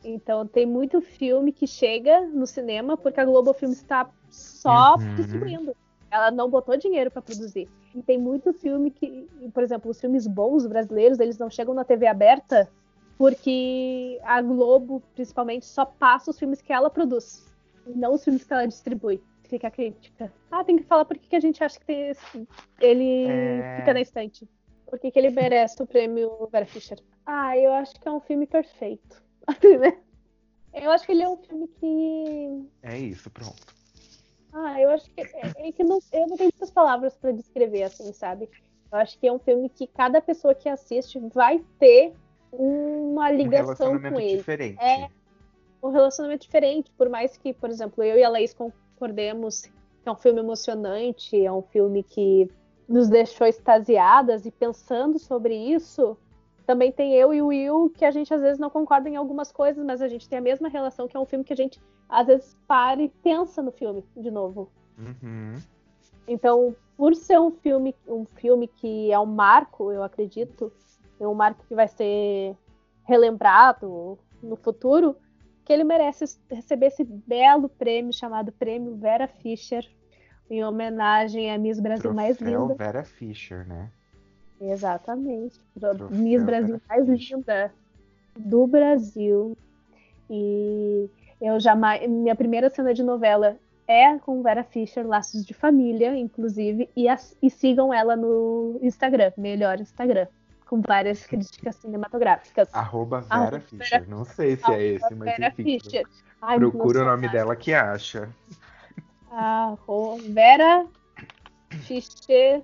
[0.06, 5.16] Então tem muito filme que chega no cinema porque a Globo Filmes está só uhum.
[5.16, 5.76] distribuindo.
[6.12, 7.68] Ela não botou dinheiro para produzir.
[7.96, 11.84] E tem muito filme que, por exemplo, os filmes bons brasileiros, eles não chegam na
[11.84, 12.70] TV aberta
[13.18, 17.44] porque a Globo, principalmente, só passa os filmes que ela produz,
[17.88, 19.20] não os filmes que ela distribui.
[19.52, 20.32] Fica a crítica.
[20.50, 22.48] Ah, tem que falar porque que a gente acha que tem esse...
[22.80, 23.76] ele é...
[23.80, 24.48] fica na estante.
[24.86, 26.98] Por que, que ele merece o prêmio Vera Fischer?
[27.26, 29.22] Ah, eu acho que é um filme perfeito.
[30.74, 32.66] Eu acho que ele é um filme que.
[32.82, 33.76] É isso, pronto.
[34.54, 35.20] Ah, eu acho que.
[35.20, 38.50] É, é que não, eu não tenho muitas palavras para descrever, assim, sabe?
[38.90, 42.14] Eu acho que é um filme que cada pessoa que assiste vai ter
[42.54, 44.38] uma ligação um com ele.
[44.38, 44.82] Diferente.
[44.82, 45.10] É
[45.84, 48.54] um relacionamento diferente, por mais que, por exemplo, eu e a Laís
[49.08, 52.50] que é um filme emocionante, é um filme que
[52.88, 56.18] nos deixou extasiadas e pensando sobre isso,
[56.66, 59.52] também tem eu e o Will que a gente às vezes não concorda em algumas
[59.52, 61.82] coisas, mas a gente tem a mesma relação, que é um filme que a gente
[62.08, 64.70] às vezes para e pensa no filme de novo.
[64.98, 65.56] Uhum.
[66.28, 70.72] Então, por ser um filme, um filme que é um marco, eu acredito,
[71.20, 72.56] é um marco que vai ser
[73.04, 75.16] relembrado no futuro,
[75.72, 79.90] que ele merece receber esse belo prêmio chamado Prêmio Vera Fischer
[80.50, 82.76] em homenagem à Miss Brasil Troféu mais linda.
[82.76, 83.90] Vera Fischer, né?
[84.60, 85.62] Exatamente.
[85.80, 87.38] Troféu Miss Brasil Vera mais Fischer.
[87.38, 87.74] linda
[88.38, 89.58] do Brasil.
[90.30, 91.10] E
[91.42, 92.06] eu jamais.
[92.06, 93.58] Minha primeira cena de novela
[93.88, 99.32] é com Vera Fischer, Laços de Família, inclusive, e, as, e sigam ela no Instagram,
[99.38, 100.28] melhor Instagram,
[100.72, 102.70] com várias críticas cinematográficas.
[102.74, 103.90] Arroba Vera Arroba Fischer.
[103.90, 105.64] Vera, Não sei se é esse, mas Vera enfim.
[105.64, 106.08] Fischer.
[106.42, 108.34] Ai, procura o nome dela que acha.
[109.30, 109.76] A
[110.30, 110.88] Vera
[111.82, 112.64] Fischer,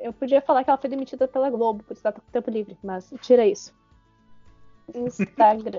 [0.00, 3.14] Eu podia falar que ela foi demitida pela Globo, por estar com tempo livre, mas
[3.20, 3.72] tira isso.
[4.92, 5.78] Instagram.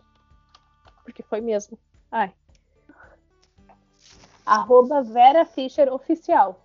[1.03, 1.77] Porque foi mesmo.
[2.09, 2.33] Ai.
[4.45, 6.57] Arroba Vera Fischer Oficial.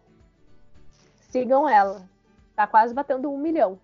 [1.31, 2.09] Sigam ela.
[2.55, 3.81] Tá quase batendo um milhão.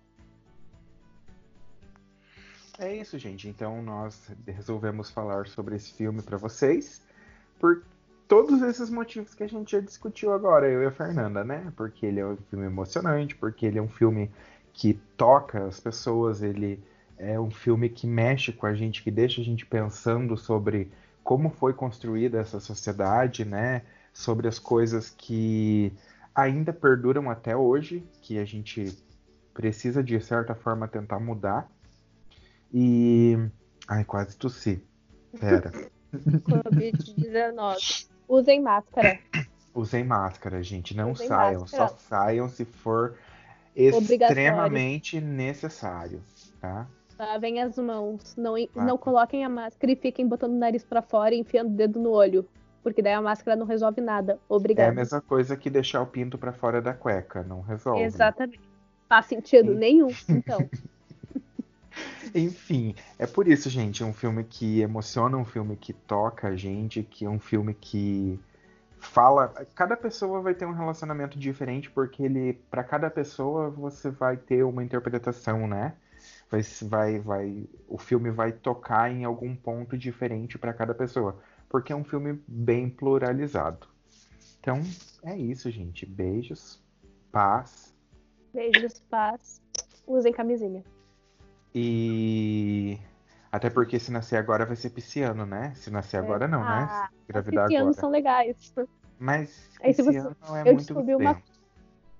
[2.77, 3.47] É isso, gente.
[3.47, 7.01] Então nós resolvemos falar sobre esse filme para vocês.
[7.59, 7.83] Por
[8.27, 11.71] todos esses motivos que a gente já discutiu agora, eu e a Fernanda, né?
[11.75, 14.29] Porque ele é um filme emocionante, porque ele é um filme
[14.73, 16.83] que toca as pessoas, ele
[17.17, 20.91] é um filme que mexe com a gente, que deixa a gente pensando sobre
[21.23, 23.83] como foi construída essa sociedade, né?
[24.13, 25.93] Sobre as coisas que
[26.33, 28.97] ainda perduram até hoje, que a gente
[29.53, 31.69] precisa de certa forma tentar mudar.
[32.73, 33.37] E.
[33.87, 34.83] Ai, quase tossi.
[35.39, 35.71] Pera.
[36.13, 38.07] Covid-19.
[38.27, 39.19] Usem máscara.
[39.73, 40.95] Usem máscara, gente.
[40.95, 41.61] Não Usem saiam.
[41.61, 41.87] Máscara.
[41.87, 43.17] Só saiam se for
[43.75, 46.23] extremamente necessário,
[46.61, 46.87] tá?
[47.19, 48.35] Lavem as mãos.
[48.35, 51.75] Não, não coloquem a máscara e fiquem botando o nariz para fora e enfiando o
[51.75, 52.47] dedo no olho.
[52.83, 54.39] Porque daí a máscara não resolve nada.
[54.47, 54.89] Obrigada.
[54.89, 57.41] É a mesma coisa que deixar o pinto para fora da cueca.
[57.41, 58.03] Não resolve.
[58.03, 58.61] Exatamente.
[59.07, 59.79] Faz sentido Sim.
[59.79, 60.59] nenhum, então.
[62.33, 66.55] Enfim, é por isso, gente, é um filme que emociona, um filme que toca a
[66.55, 68.39] gente, que é um filme que
[68.97, 69.49] fala.
[69.75, 74.63] Cada pessoa vai ter um relacionamento diferente, porque ele, para cada pessoa, você vai ter
[74.63, 75.95] uma interpretação, né?
[76.49, 81.91] Vai, vai, vai, o filme vai tocar em algum ponto diferente para cada pessoa, porque
[81.91, 83.87] é um filme bem pluralizado.
[84.59, 84.81] Então,
[85.23, 86.05] é isso, gente.
[86.05, 86.81] Beijos,
[87.31, 87.93] paz.
[88.53, 89.61] Beijos, paz.
[90.07, 90.83] Usem camisinha.
[91.77, 92.97] E
[93.51, 95.73] até porque se nascer agora vai ser pisciano, né?
[95.75, 96.87] Se nascer agora não, né?
[96.89, 97.17] ah, né?
[97.27, 97.93] Engravidar agora.
[97.93, 98.73] são legais.
[99.19, 100.57] Mas Aí, pisciano você...
[100.57, 101.15] é eu muito bem.
[101.15, 101.41] Uma...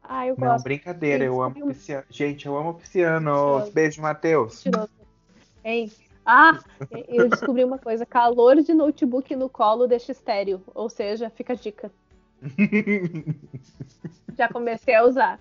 [0.03, 0.57] Ah, eu gosto.
[0.57, 1.67] Não, brincadeira, eu, eu amo um...
[1.69, 2.03] pisciano.
[2.09, 3.71] Gente, eu amo pisciano.
[3.71, 4.65] Beijo, Matheus.
[5.63, 5.89] Hein?
[6.25, 6.59] Ah,
[7.07, 10.61] eu descobri uma coisa: calor de notebook no colo deixa estéreo.
[10.73, 11.89] Ou seja, fica a dica.
[14.37, 15.39] Já comecei a usar.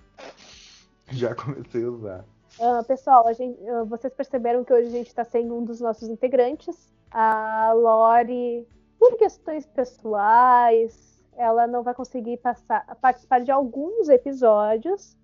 [1.11, 2.25] Já comecei a usar.
[2.59, 6.07] Uh, pessoal, gente, uh, vocês perceberam que hoje a gente está sem um dos nossos
[6.07, 6.93] integrantes.
[7.11, 8.65] A Lori,
[8.97, 15.15] por questões pessoais, ela não vai conseguir passar, participar de alguns episódios,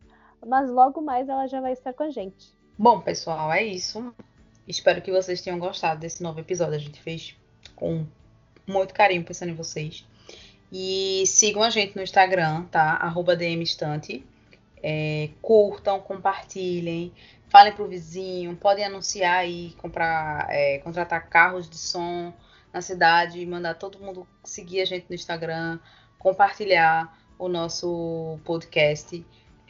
[0.45, 2.53] mas logo mais ela já vai estar com a gente.
[2.77, 4.13] Bom, pessoal, é isso.
[4.67, 6.75] Espero que vocês tenham gostado desse novo episódio.
[6.75, 7.35] A gente fez
[7.75, 8.05] com
[8.67, 10.05] muito carinho pensando em vocês.
[10.71, 12.93] E sigam a gente no Instagram, tá?
[12.93, 14.25] Arroba DMestante.
[14.83, 17.13] É, curtam, compartilhem,
[17.49, 22.33] falem pro vizinho, podem anunciar aí, comprar, é, contratar carros de som
[22.73, 25.79] na cidade, mandar todo mundo seguir a gente no Instagram,
[26.17, 29.23] compartilhar o nosso podcast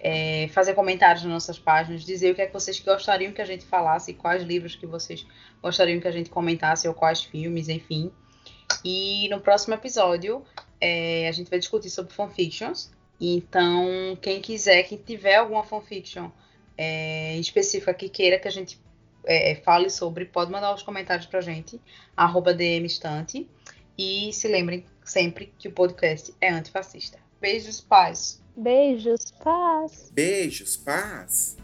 [0.04, 3.46] é, fazer comentários nas nossas páginas, dizer o que é que vocês gostariam que a
[3.46, 5.26] gente falasse, quais livros que vocês
[5.62, 8.12] gostariam que a gente comentasse, ou quais filmes, enfim.
[8.84, 10.44] E no próximo episódio
[10.80, 12.92] é, a gente vai discutir sobre fanfictions.
[13.22, 16.32] Então, quem quiser, quem tiver alguma fanfiction
[16.76, 18.80] é, específica que queira que a gente
[19.26, 21.80] é, fale sobre, pode mandar os comentários pra gente,
[22.18, 23.48] arroba dmstante.
[23.96, 27.20] E se lembrem sempre que o podcast é antifascista.
[27.40, 28.42] Beijos, paz!
[28.56, 30.10] Beijos, paz.
[30.12, 31.61] Beijos, paz.